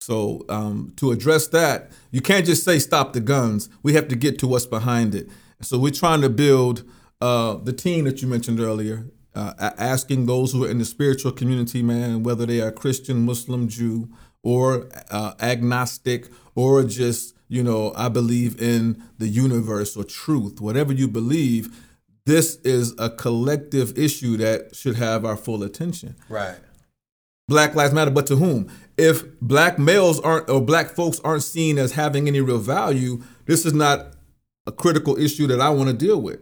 So 0.00 0.44
um, 0.48 0.92
to 0.96 1.12
address 1.12 1.46
that, 1.48 1.92
you 2.10 2.20
can't 2.20 2.44
just 2.44 2.64
say 2.64 2.78
stop 2.78 3.12
the 3.12 3.20
guns. 3.20 3.68
We 3.82 3.94
have 3.94 4.08
to 4.08 4.16
get 4.16 4.38
to 4.40 4.48
what's 4.48 4.66
behind 4.66 5.14
it. 5.14 5.28
So 5.60 5.78
we're 5.78 5.92
trying 5.92 6.22
to 6.22 6.28
build 6.28 6.82
uh, 7.20 7.54
the 7.54 7.72
team 7.72 8.04
that 8.06 8.20
you 8.20 8.26
mentioned 8.26 8.58
earlier, 8.58 9.06
uh, 9.34 9.54
asking 9.78 10.26
those 10.26 10.52
who 10.52 10.64
are 10.64 10.68
in 10.68 10.78
the 10.78 10.84
spiritual 10.84 11.30
community, 11.30 11.82
man, 11.82 12.24
whether 12.24 12.46
they 12.46 12.60
are 12.60 12.72
Christian, 12.72 13.24
Muslim, 13.24 13.68
Jew, 13.68 14.08
or 14.42 14.88
uh, 15.10 15.34
agnostic, 15.40 16.28
or 16.54 16.84
just 16.84 17.34
you 17.48 17.62
know, 17.62 17.92
I 17.94 18.08
believe 18.08 18.60
in 18.62 19.02
the 19.18 19.28
universe 19.28 19.94
or 19.94 20.04
truth, 20.04 20.58
whatever 20.58 20.90
you 20.90 21.06
believe 21.06 21.76
this 22.24 22.56
is 22.64 22.94
a 22.98 23.10
collective 23.10 23.98
issue 23.98 24.36
that 24.38 24.74
should 24.74 24.96
have 24.96 25.24
our 25.24 25.36
full 25.36 25.62
attention. 25.62 26.16
Right. 26.30 26.56
Black 27.48 27.74
Lives 27.74 27.92
Matter, 27.92 28.10
but 28.10 28.26
to 28.28 28.36
whom? 28.36 28.72
If 28.96 29.38
black 29.40 29.78
males 29.78 30.20
aren't 30.20 30.48
or 30.48 30.60
black 30.60 30.90
folks 30.90 31.20
aren't 31.20 31.42
seen 31.42 31.78
as 31.78 31.92
having 31.92 32.28
any 32.28 32.40
real 32.40 32.58
value, 32.58 33.22
this 33.46 33.66
is 33.66 33.74
not 33.74 34.14
a 34.66 34.72
critical 34.72 35.18
issue 35.18 35.46
that 35.48 35.60
I 35.60 35.70
want 35.70 35.90
to 35.90 35.94
deal 35.94 36.22
with. 36.22 36.40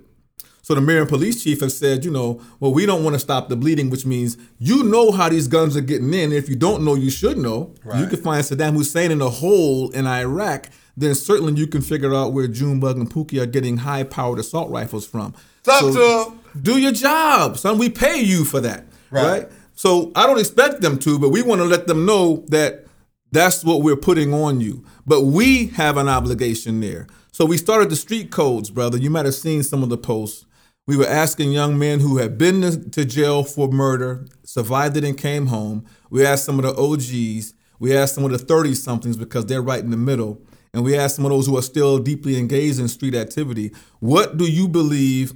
So 0.70 0.76
the 0.76 0.80
mayor 0.80 1.00
and 1.00 1.08
police 1.08 1.42
chief 1.42 1.62
have 1.62 1.72
said, 1.72 2.04
you 2.04 2.12
know, 2.12 2.40
well, 2.60 2.72
we 2.72 2.86
don't 2.86 3.02
want 3.02 3.14
to 3.14 3.18
stop 3.18 3.48
the 3.48 3.56
bleeding, 3.56 3.90
which 3.90 4.06
means 4.06 4.36
you 4.60 4.84
know 4.84 5.10
how 5.10 5.28
these 5.28 5.48
guns 5.48 5.76
are 5.76 5.80
getting 5.80 6.14
in. 6.14 6.30
If 6.30 6.48
you 6.48 6.54
don't 6.54 6.84
know, 6.84 6.94
you 6.94 7.10
should 7.10 7.38
know. 7.38 7.74
Right. 7.82 7.98
You 7.98 8.06
can 8.06 8.22
find 8.22 8.44
Saddam 8.44 8.74
Hussein 8.74 9.10
in 9.10 9.20
a 9.20 9.28
hole 9.28 9.90
in 9.90 10.06
Iraq, 10.06 10.68
then 10.96 11.16
certainly 11.16 11.54
you 11.54 11.66
can 11.66 11.82
figure 11.82 12.14
out 12.14 12.34
where 12.34 12.46
Junebug 12.46 12.98
and 12.98 13.12
Pookie 13.12 13.42
are 13.42 13.46
getting 13.46 13.78
high-powered 13.78 14.38
assault 14.38 14.70
rifles 14.70 15.04
from. 15.08 15.34
Talk 15.64 15.92
so. 15.92 16.38
Do 16.62 16.78
your 16.78 16.92
job, 16.92 17.58
son. 17.58 17.76
We 17.76 17.90
pay 17.90 18.20
you 18.20 18.44
for 18.44 18.60
that, 18.60 18.84
right. 19.10 19.24
right? 19.24 19.48
So 19.74 20.12
I 20.14 20.24
don't 20.28 20.38
expect 20.38 20.82
them 20.82 21.00
to, 21.00 21.18
but 21.18 21.30
we 21.30 21.42
want 21.42 21.60
to 21.62 21.64
let 21.64 21.88
them 21.88 22.06
know 22.06 22.44
that 22.46 22.86
that's 23.32 23.64
what 23.64 23.82
we're 23.82 23.96
putting 23.96 24.32
on 24.32 24.60
you. 24.60 24.84
But 25.04 25.22
we 25.22 25.66
have 25.70 25.96
an 25.96 26.08
obligation 26.08 26.78
there. 26.78 27.08
So 27.32 27.44
we 27.44 27.56
started 27.56 27.90
the 27.90 27.96
street 27.96 28.30
codes, 28.30 28.70
brother. 28.70 28.98
You 28.98 29.10
might 29.10 29.24
have 29.24 29.34
seen 29.34 29.64
some 29.64 29.82
of 29.82 29.88
the 29.88 29.98
posts. 29.98 30.46
We 30.90 30.96
were 30.96 31.06
asking 31.06 31.52
young 31.52 31.78
men 31.78 32.00
who 32.00 32.16
had 32.16 32.36
been 32.36 32.90
to 32.90 33.04
jail 33.04 33.44
for 33.44 33.68
murder, 33.68 34.26
survived 34.42 34.96
it, 34.96 35.04
and 35.04 35.16
came 35.16 35.46
home. 35.46 35.86
We 36.10 36.26
asked 36.26 36.44
some 36.44 36.58
of 36.58 36.64
the 36.64 36.74
OGs. 36.74 37.54
We 37.78 37.96
asked 37.96 38.16
some 38.16 38.24
of 38.24 38.32
the 38.32 38.38
30 38.38 38.74
somethings 38.74 39.16
because 39.16 39.46
they're 39.46 39.62
right 39.62 39.84
in 39.84 39.92
the 39.92 39.96
middle. 39.96 40.42
And 40.74 40.82
we 40.82 40.98
asked 40.98 41.14
some 41.14 41.24
of 41.24 41.30
those 41.30 41.46
who 41.46 41.56
are 41.56 41.62
still 41.62 42.00
deeply 42.00 42.36
engaged 42.36 42.80
in 42.80 42.88
street 42.88 43.14
activity, 43.14 43.70
what 44.00 44.36
do 44.36 44.50
you 44.50 44.66
believe 44.66 45.32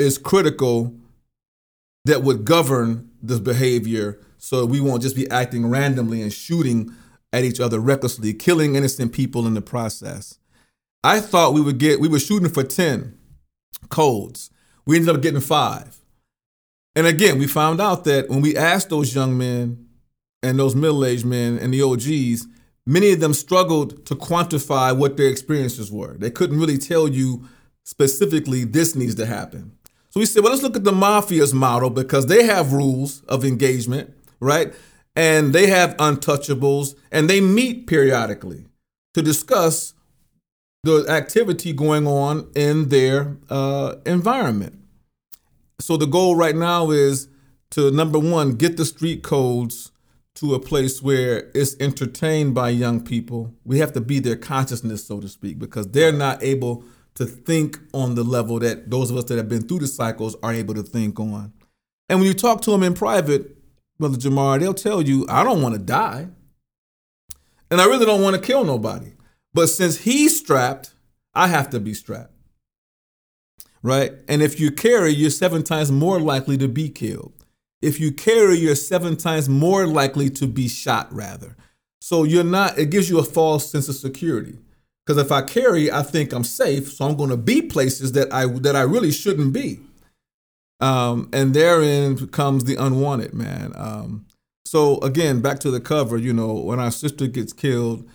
is 0.00 0.18
critical 0.18 0.96
that 2.04 2.24
would 2.24 2.44
govern 2.44 3.08
this 3.22 3.38
behavior 3.38 4.18
so 4.36 4.66
we 4.66 4.80
won't 4.80 5.02
just 5.02 5.14
be 5.14 5.30
acting 5.30 5.70
randomly 5.70 6.22
and 6.22 6.32
shooting 6.32 6.92
at 7.32 7.44
each 7.44 7.60
other 7.60 7.78
recklessly, 7.78 8.34
killing 8.34 8.74
innocent 8.74 9.12
people 9.12 9.46
in 9.46 9.54
the 9.54 9.62
process. 9.62 10.40
I 11.04 11.20
thought 11.20 11.54
we 11.54 11.60
would 11.60 11.78
get, 11.78 12.00
we 12.00 12.08
were 12.08 12.18
shooting 12.18 12.48
for 12.48 12.64
10 12.64 13.16
codes. 13.88 14.50
We 14.86 14.96
ended 14.96 15.14
up 15.14 15.22
getting 15.22 15.40
five. 15.40 15.98
And 16.94 17.06
again, 17.06 17.38
we 17.38 17.46
found 17.46 17.80
out 17.80 18.04
that 18.04 18.28
when 18.28 18.42
we 18.42 18.56
asked 18.56 18.90
those 18.90 19.14
young 19.14 19.38
men 19.38 19.86
and 20.42 20.58
those 20.58 20.74
middle 20.74 21.04
aged 21.04 21.24
men 21.24 21.58
and 21.58 21.72
the 21.72 21.82
OGs, 21.82 22.46
many 22.86 23.12
of 23.12 23.20
them 23.20 23.32
struggled 23.32 24.04
to 24.06 24.14
quantify 24.14 24.96
what 24.96 25.16
their 25.16 25.28
experiences 25.28 25.90
were. 25.90 26.16
They 26.18 26.30
couldn't 26.30 26.58
really 26.58 26.78
tell 26.78 27.08
you 27.08 27.48
specifically, 27.84 28.64
this 28.64 28.94
needs 28.94 29.14
to 29.16 29.26
happen. 29.26 29.72
So 30.10 30.20
we 30.20 30.26
said, 30.26 30.42
well, 30.42 30.52
let's 30.52 30.62
look 30.62 30.76
at 30.76 30.84
the 30.84 30.92
mafia's 30.92 31.54
model 31.54 31.88
because 31.88 32.26
they 32.26 32.44
have 32.44 32.72
rules 32.72 33.22
of 33.22 33.44
engagement, 33.44 34.12
right? 34.40 34.74
And 35.16 35.54
they 35.54 35.68
have 35.68 35.96
untouchables 35.96 36.94
and 37.10 37.30
they 37.30 37.40
meet 37.40 37.86
periodically 37.86 38.66
to 39.14 39.22
discuss 39.22 39.94
the 40.84 41.06
activity 41.08 41.72
going 41.72 42.06
on 42.06 42.50
in 42.56 42.88
their 42.88 43.36
uh, 43.48 43.96
environment. 44.04 44.78
So 45.80 45.96
the 45.96 46.06
goal 46.06 46.34
right 46.34 46.56
now 46.56 46.90
is 46.90 47.28
to 47.70 47.90
number 47.90 48.18
one, 48.18 48.52
get 48.52 48.76
the 48.76 48.84
street 48.84 49.22
codes 49.22 49.92
to 50.34 50.54
a 50.54 50.60
place 50.60 51.00
where 51.00 51.50
it's 51.54 51.76
entertained 51.78 52.54
by 52.54 52.70
young 52.70 53.00
people. 53.00 53.54
We 53.64 53.78
have 53.78 53.92
to 53.92 54.00
be 54.00 54.18
their 54.18 54.36
consciousness, 54.36 55.06
so 55.06 55.20
to 55.20 55.28
speak, 55.28 55.58
because 55.58 55.88
they're 55.88 56.12
not 56.12 56.42
able 56.42 56.84
to 57.14 57.26
think 57.26 57.78
on 57.92 58.14
the 58.14 58.24
level 58.24 58.58
that 58.60 58.90
those 58.90 59.10
of 59.10 59.16
us 59.16 59.24
that 59.24 59.36
have 59.36 59.48
been 59.48 59.62
through 59.62 59.80
the 59.80 59.86
cycles 59.86 60.34
are 60.42 60.52
able 60.52 60.74
to 60.74 60.82
think 60.82 61.20
on. 61.20 61.52
And 62.08 62.18
when 62.18 62.26
you 62.26 62.34
talk 62.34 62.60
to 62.62 62.70
them 62.70 62.82
in 62.82 62.94
private, 62.94 63.56
Brother 63.98 64.16
Jamar, 64.16 64.58
they'll 64.58 64.74
tell 64.74 65.02
you, 65.02 65.26
I 65.28 65.44
don't 65.44 65.62
want 65.62 65.74
to 65.74 65.80
die. 65.80 66.28
And 67.70 67.80
I 67.80 67.84
really 67.84 68.06
don't 68.06 68.22
want 68.22 68.36
to 68.36 68.42
kill 68.42 68.64
nobody. 68.64 69.12
But 69.54 69.68
since 69.68 69.98
he's 69.98 70.38
strapped, 70.38 70.92
I 71.34 71.48
have 71.48 71.70
to 71.70 71.80
be 71.80 71.94
strapped. 71.94 72.32
Right? 73.82 74.12
And 74.28 74.42
if 74.42 74.60
you 74.60 74.70
carry, 74.70 75.10
you're 75.12 75.30
seven 75.30 75.62
times 75.62 75.90
more 75.90 76.20
likely 76.20 76.56
to 76.58 76.68
be 76.68 76.88
killed. 76.88 77.32
If 77.80 77.98
you 77.98 78.12
carry, 78.12 78.56
you're 78.58 78.76
seven 78.76 79.16
times 79.16 79.48
more 79.48 79.86
likely 79.86 80.30
to 80.30 80.46
be 80.46 80.68
shot, 80.68 81.12
rather. 81.12 81.56
So 82.00 82.22
you're 82.22 82.44
not, 82.44 82.78
it 82.78 82.90
gives 82.90 83.10
you 83.10 83.18
a 83.18 83.24
false 83.24 83.70
sense 83.70 83.88
of 83.88 83.96
security. 83.96 84.58
Because 85.04 85.20
if 85.20 85.32
I 85.32 85.42
carry, 85.42 85.90
I 85.90 86.02
think 86.02 86.32
I'm 86.32 86.44
safe, 86.44 86.92
so 86.92 87.04
I'm 87.06 87.16
going 87.16 87.30
to 87.30 87.36
be 87.36 87.60
places 87.62 88.12
that 88.12 88.32
I 88.32 88.46
that 88.46 88.76
I 88.76 88.82
really 88.82 89.10
shouldn't 89.10 89.52
be. 89.52 89.80
Um, 90.80 91.28
and 91.32 91.54
therein 91.54 92.28
comes 92.28 92.64
the 92.64 92.76
unwanted 92.76 93.34
man. 93.34 93.72
Um, 93.74 94.26
so 94.64 94.98
again, 94.98 95.40
back 95.40 95.58
to 95.60 95.70
the 95.70 95.80
cover. 95.80 96.16
You 96.16 96.32
know, 96.32 96.54
when 96.54 96.78
our 96.78 96.92
sister 96.92 97.26
gets 97.26 97.52
killed, 97.52 98.08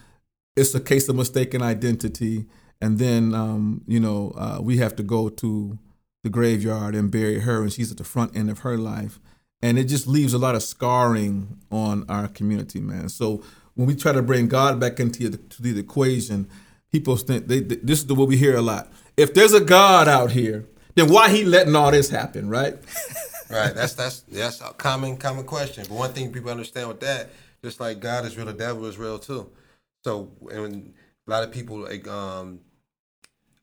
it's 0.58 0.76
a 0.76 0.80
case 0.80 1.08
of 1.08 1.16
mistaken 1.16 1.62
identity, 1.62 2.46
and 2.82 3.00
then 3.00 3.34
um, 3.34 3.84
you 3.88 4.00
know 4.00 4.34
uh, 4.38 4.60
we 4.62 4.78
have 4.78 4.96
to 4.98 5.04
go 5.04 5.30
to 5.30 5.78
the 6.24 6.30
graveyard 6.30 6.96
and 6.96 7.12
bury 7.12 7.40
her, 7.40 7.62
and 7.62 7.72
she's 7.72 7.92
at 7.92 7.98
the 7.98 8.04
front 8.04 8.36
end 8.36 8.50
of 8.50 8.60
her 8.60 8.78
life, 8.78 9.20
and 9.62 9.80
it 9.80 9.86
just 9.86 10.08
leaves 10.08 10.34
a 10.34 10.38
lot 10.38 10.56
of 10.56 10.64
scarring 10.64 11.60
on 11.72 12.06
our 12.10 12.28
community, 12.28 12.82
man. 12.82 13.10
So 13.10 13.44
when 13.76 13.88
we 13.88 13.96
try 13.96 14.12
to 14.12 14.22
bring 14.22 14.48
God 14.48 14.80
back 14.80 15.00
into 15.00 15.30
the, 15.30 15.40
the 15.60 15.80
equation 15.80 16.50
people 16.92 17.16
think 17.16 17.48
they, 17.48 17.60
this 17.60 18.04
is 18.04 18.12
what 18.12 18.28
we 18.28 18.38
hear 18.38 18.56
a 18.56 18.62
lot. 18.62 18.92
If 19.16 19.34
there's 19.34 19.54
a 19.54 19.62
God 19.62 20.08
out 20.08 20.32
here, 20.32 20.66
then 20.96 21.12
why 21.12 21.30
he 21.30 21.44
letting 21.44 21.76
all 21.76 21.92
this 21.92 22.10
happen, 22.10 22.50
right? 22.50 22.76
right. 23.50 23.74
That's 23.74 23.94
that's 23.94 24.22
that's 24.22 24.62
a 24.62 24.74
common 24.74 25.18
common 25.18 25.46
question. 25.46 25.86
But 25.88 25.96
one 25.96 26.14
thing 26.14 26.32
people 26.32 26.50
understand 26.50 26.88
with 26.88 27.00
that, 27.02 27.30
just 27.64 27.80
like 27.80 28.00
God 28.00 28.26
is 28.26 28.38
real, 28.38 28.46
the 28.46 28.54
devil 28.54 28.86
is 28.86 28.98
real 28.98 29.20
too. 29.20 29.50
So 30.04 30.32
and 30.52 30.94
a 31.28 31.32
lot 31.32 31.44
of 31.44 31.52
people 31.52 31.80
like 31.80 32.08
um, 32.08 32.62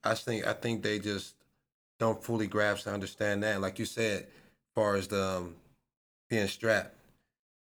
I 0.02 0.14
think 0.14 0.46
I 0.46 0.52
think 0.52 0.82
they 0.82 0.98
just 0.98 1.34
don't 1.98 2.22
fully 2.22 2.46
grasp 2.46 2.86
and 2.86 2.94
understand 2.94 3.42
that. 3.42 3.60
Like 3.60 3.78
you 3.78 3.84
said, 3.84 4.22
as 4.22 4.28
far 4.74 4.96
as 4.96 5.08
the 5.08 5.22
um, 5.22 5.56
being 6.28 6.46
strapped, 6.48 6.96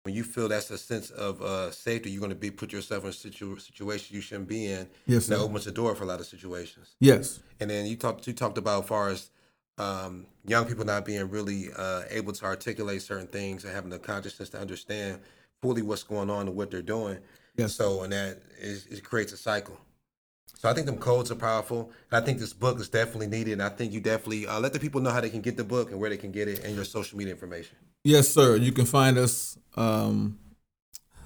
when 0.04 0.14
you 0.14 0.24
feel 0.24 0.50
that's 0.50 0.70
a 0.70 0.78
sense 0.78 1.12
of 1.12 1.42
uh, 1.42 1.72
safety, 1.72 2.12
you're 2.12 2.20
going 2.20 2.30
to 2.30 2.36
be 2.36 2.52
put 2.52 2.74
yourself 2.74 3.04
in 3.04 3.10
a 3.12 3.14
situ- 3.14 3.58
situation 3.60 4.16
you 4.16 4.22
shouldn't 4.22 4.50
be 4.50 4.68
in. 4.68 4.88
Yes, 5.08 5.28
that 5.28 5.40
opens 5.40 5.66
the 5.66 5.72
door 5.72 5.96
for 5.96 6.04
a 6.04 6.08
lot 6.08 6.20
of 6.20 6.26
situations. 6.26 6.96
Yes. 7.00 7.40
And 7.60 7.70
then 7.70 7.86
you 7.86 7.96
talked 7.96 8.28
you 8.28 8.34
talked 8.34 8.58
about 8.58 8.84
as 8.84 8.90
far 8.90 9.10
as 9.10 9.30
um, 9.78 10.28
young 10.46 10.66
people 10.66 10.86
not 10.86 11.06
being 11.06 11.30
really 11.30 11.70
uh, 11.76 12.04
able 12.10 12.34
to 12.34 12.46
articulate 12.46 13.02
certain 13.02 13.28
things 13.28 13.64
and 13.64 13.74
having 13.74 13.90
the 13.90 14.00
consciousness 14.00 14.50
to 14.50 14.60
understand 14.60 15.20
fully 15.62 15.82
what's 15.82 16.04
going 16.04 16.30
on 16.30 16.48
and 16.48 16.56
what 16.56 16.70
they're 16.70 16.82
doing. 16.82 17.20
Yes. 17.56 17.76
So, 17.76 18.04
and 18.04 18.14
that 18.14 18.42
is, 18.60 18.88
it 18.88 19.04
creates 19.04 19.34
a 19.34 19.38
cycle. 19.38 19.78
So 20.58 20.70
I 20.70 20.74
think 20.74 20.86
them 20.86 20.98
codes 20.98 21.30
are 21.30 21.36
powerful. 21.36 21.92
And 22.10 22.22
I 22.22 22.26
think 22.26 22.40
this 22.40 22.54
book 22.54 22.80
is 22.80 22.90
definitely 22.90 23.28
needed. 23.28 23.54
And 23.54 23.64
I 23.64 23.70
think 23.70 23.92
you 23.92 24.00
definitely 24.00 24.48
uh, 24.48 24.60
let 24.60 24.74
the 24.74 24.80
people 24.80 25.02
know 25.02 25.12
how 25.12 25.22
they 25.22 25.30
can 25.30 25.42
get 25.42 25.58
the 25.58 25.64
book 25.64 25.92
and 25.92 26.00
where 26.00 26.10
they 26.10 26.18
can 26.18 26.32
get 26.32 26.48
it 26.48 26.64
and 26.64 26.74
your 26.74 26.86
social 26.86 27.18
media 27.18 27.34
information. 27.34 27.76
Yes, 28.04 28.30
sir. 28.30 28.56
You 28.56 28.72
can 28.72 28.86
find 28.86 29.18
us. 29.18 29.58
Um, 29.76 30.40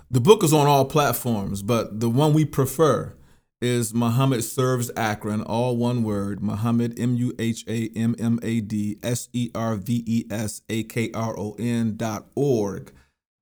the 0.10 0.22
book 0.22 0.44
is 0.44 0.54
on 0.54 0.68
all 0.68 0.86
platforms, 0.86 1.62
but 1.62 2.00
the 2.00 2.10
one 2.10 2.34
we 2.34 2.46
prefer 2.46 3.14
is 3.62 3.94
Muhammad 3.94 4.44
Serves 4.44 4.90
Akron, 4.96 5.42
all 5.42 5.76
one 5.76 6.04
word. 6.04 6.42
Muhammad, 6.42 7.00
M 7.00 7.16
U 7.16 7.34
H 7.38 7.66
A 7.68 7.90
M 7.96 8.16
M 8.20 8.40
A 8.42 8.62
D 8.62 8.98
S 9.04 9.30
E 9.34 9.50
R 9.54 9.76
V 9.76 10.04
E 10.06 10.26
S 10.32 10.62
A 10.70 10.84
K 10.84 11.12
R 11.14 11.38
O 11.38 11.56
N 11.60 11.98
dot 11.98 12.28
org. 12.36 12.92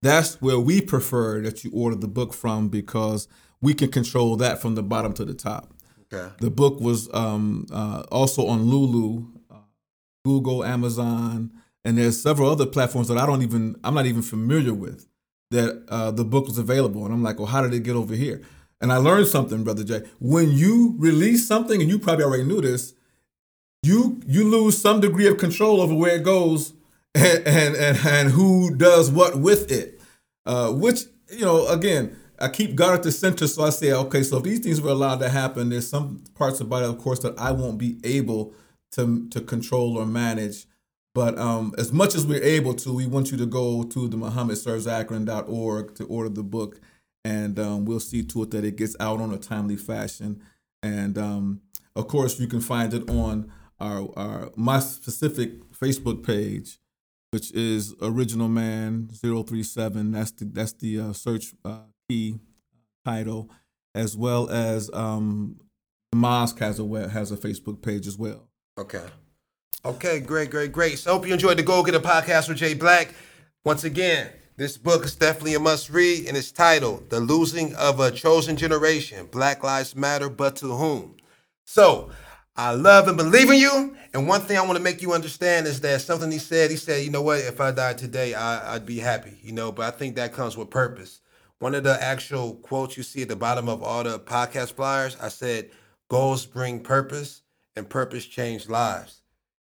That's 0.05 0.41
where 0.41 0.59
we 0.59 0.81
prefer 0.81 1.41
that 1.41 1.63
you 1.63 1.71
order 1.73 1.95
the 1.95 2.07
book 2.07 2.33
from 2.33 2.69
because 2.69 3.27
we 3.61 3.73
can 3.73 3.91
control 3.91 4.35
that 4.37 4.61
from 4.61 4.75
the 4.75 4.83
bottom 4.83 5.13
to 5.13 5.25
the 5.25 5.33
top. 5.33 5.73
Okay. 6.13 6.31
The 6.39 6.51
book 6.51 6.79
was 6.79 7.11
um, 7.13 7.65
uh, 7.73 8.03
also 8.11 8.45
on 8.47 8.65
Lulu, 8.65 9.27
uh, 9.51 9.55
Google, 10.23 10.63
Amazon, 10.63 11.51
and 11.83 11.97
there's 11.97 12.21
several 12.21 12.49
other 12.49 12.65
platforms 12.65 13.07
that 13.07 13.17
I 13.17 13.25
don't 13.25 13.41
even 13.41 13.75
I'm 13.83 13.95
not 13.95 14.05
even 14.05 14.21
familiar 14.21 14.73
with 14.73 15.07
that 15.51 15.83
uh, 15.89 16.11
the 16.11 16.25
book 16.25 16.47
was 16.47 16.57
available. 16.57 17.05
And 17.05 17.13
I'm 17.13 17.23
like, 17.23 17.39
well, 17.39 17.47
how 17.47 17.61
did 17.61 17.73
it 17.73 17.83
get 17.83 17.95
over 17.95 18.13
here? 18.13 18.41
And 18.81 18.91
I 18.91 18.97
learned 18.97 19.27
something, 19.27 19.63
brother 19.63 19.83
Jay. 19.83 20.03
When 20.19 20.51
you 20.51 20.95
release 20.97 21.47
something, 21.47 21.81
and 21.81 21.89
you 21.89 21.97
probably 21.97 22.25
already 22.25 22.43
knew 22.43 22.61
this, 22.61 22.93
you 23.81 24.21
you 24.27 24.47
lose 24.47 24.77
some 24.77 24.99
degree 24.99 25.27
of 25.27 25.37
control 25.37 25.81
over 25.81 25.95
where 25.95 26.15
it 26.15 26.23
goes 26.23 26.73
and 27.15 27.47
and 27.47 27.75
and, 27.75 27.97
and 28.05 28.31
who 28.31 28.75
does 28.75 29.09
what 29.09 29.39
with 29.39 29.71
it. 29.71 29.94
Uh, 30.45 30.71
which 30.71 31.05
you 31.31 31.45
know, 31.45 31.67
again, 31.67 32.15
I 32.39 32.49
keep 32.49 32.75
God 32.75 32.95
at 32.95 33.03
the 33.03 33.12
center, 33.12 33.47
so 33.47 33.63
I 33.63 33.69
say, 33.69 33.91
okay, 33.93 34.23
so 34.23 34.38
if 34.38 34.43
these 34.43 34.60
things 34.60 34.81
were 34.81 34.91
allowed 34.91 35.19
to 35.19 35.29
happen, 35.29 35.69
there's 35.69 35.89
some 35.89 36.23
parts 36.36 36.60
about 36.60 36.84
it, 36.84 36.89
of 36.89 36.99
course, 36.99 37.19
that 37.19 37.39
I 37.39 37.51
won't 37.51 37.77
be 37.77 37.97
able 38.03 38.53
to 38.91 39.27
to 39.29 39.41
control 39.41 39.97
or 39.97 40.05
manage. 40.05 40.65
But 41.13 41.38
um, 41.39 41.73
as 41.77 41.93
much 41.93 42.13
as 42.13 42.25
we're 42.25 42.43
able 42.43 42.73
to, 42.73 42.91
we 42.91 43.05
want 43.05 43.31
you 43.31 43.38
to 43.38 43.45
go 43.45 43.84
to 43.84 44.08
the 44.10 44.17
MuhammadServesAkron.org 44.17 45.95
to 45.95 46.05
order 46.05 46.29
the 46.29 46.43
book, 46.43 46.81
and 47.23 47.58
um, 47.58 47.86
we'll 47.86 48.01
see 48.01 48.21
to 48.23 48.43
it 48.43 48.51
that 48.51 48.65
it 48.65 48.75
gets 48.75 48.97
out 48.99 49.21
on 49.21 49.34
a 49.34 49.38
timely 49.38 49.77
fashion. 49.77 50.43
And 50.84 51.17
um, 51.17 51.62
of 51.95 52.10
course, 52.10 52.38
you 52.38 52.47
can 52.47 52.60
find 52.60 52.93
it 52.93 53.10
on 53.10 53.49
our, 53.79 54.10
our 54.17 54.51
my 54.58 54.79
specific 54.79 55.71
Facebook 55.71 56.25
page, 56.25 56.79
which 57.35 57.51
is 57.51 57.93
Original 58.01 58.47
Man 58.47 59.09
037. 59.21 60.11
That's 60.11 60.31
the 60.31 60.45
that's 60.45 60.71
the 60.71 61.01
uh, 61.01 61.11
search 61.11 61.53
uh, 61.65 61.79
key 62.07 62.39
title, 63.03 63.51
as 63.93 64.15
well 64.15 64.49
as 64.49 64.89
um, 64.93 65.59
mosque 66.13 66.59
has 66.59 66.79
a 66.79 66.85
web, 66.85 67.09
has 67.09 67.33
a 67.33 67.35
Facebook 67.35 67.81
page 67.81 68.07
as 68.07 68.17
well. 68.17 68.47
Okay. 68.77 69.03
Okay, 69.83 70.21
great, 70.21 70.49
great, 70.49 70.71
great. 70.71 70.97
So 70.97 71.11
hope 71.11 71.27
you 71.27 71.33
enjoyed 71.33 71.57
the 71.57 71.63
Go 71.63 71.83
Getter 71.83 71.99
podcast 71.99 72.47
with 72.47 72.55
Jay 72.55 72.73
Black. 72.73 73.13
Once 73.65 73.83
again, 73.83 74.29
this 74.55 74.77
book 74.77 75.03
is 75.03 75.15
definitely 75.15 75.55
a 75.55 75.59
must 75.59 75.89
read, 75.89 76.27
and 76.27 76.37
it's 76.37 76.53
titled 76.53 77.09
The 77.09 77.19
Losing 77.19 77.75
of 77.75 77.99
a 77.99 78.11
Chosen 78.11 78.55
Generation 78.55 79.27
Black 79.29 79.61
Lives 79.61 79.93
Matter, 79.93 80.29
but 80.29 80.55
to 80.57 80.67
whom? 80.67 81.17
So 81.65 82.11
I 82.55 82.71
love 82.71 83.07
and 83.07 83.17
believe 83.17 83.49
in 83.49 83.59
you. 83.59 83.95
And 84.13 84.27
one 84.27 84.41
thing 84.41 84.57
I 84.57 84.61
want 84.61 84.77
to 84.77 84.83
make 84.83 85.01
you 85.01 85.13
understand 85.13 85.67
is 85.67 85.81
that 85.81 86.01
something 86.01 86.31
he 86.31 86.37
said, 86.37 86.71
he 86.71 86.77
said, 86.77 87.03
you 87.03 87.11
know 87.11 87.21
what, 87.21 87.39
if 87.39 87.59
I 87.59 87.71
died 87.71 87.97
today, 87.97 88.33
I, 88.33 88.75
I'd 88.75 88.85
be 88.85 88.99
happy, 88.99 89.37
you 89.41 89.51
know, 89.51 89.71
but 89.71 89.93
I 89.93 89.97
think 89.97 90.15
that 90.15 90.33
comes 90.33 90.55
with 90.55 90.69
purpose. 90.69 91.21
One 91.59 91.75
of 91.75 91.83
the 91.83 92.01
actual 92.01 92.55
quotes 92.55 92.95
you 92.95 93.03
see 93.03 93.23
at 93.23 93.27
the 93.27 93.35
bottom 93.35 93.67
of 93.67 93.83
all 93.83 94.03
the 94.03 94.19
podcast 94.19 94.73
flyers, 94.73 95.17
I 95.21 95.27
said, 95.27 95.69
goals 96.09 96.45
bring 96.45 96.79
purpose 96.79 97.41
and 97.75 97.89
purpose 97.89 98.25
change 98.25 98.69
lives 98.69 99.21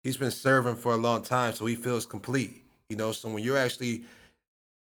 he's 0.08 0.18
been 0.18 0.32
serving 0.32 0.76
for 0.76 0.94
a 0.94 0.98
long 0.98 1.22
time, 1.22 1.54
so 1.54 1.66
he 1.66 1.76
feels 1.76 2.06
complete. 2.06 2.64
You 2.90 2.96
know, 2.96 3.12
so 3.12 3.30
when 3.30 3.44
you're 3.44 3.58
actually 3.58 4.06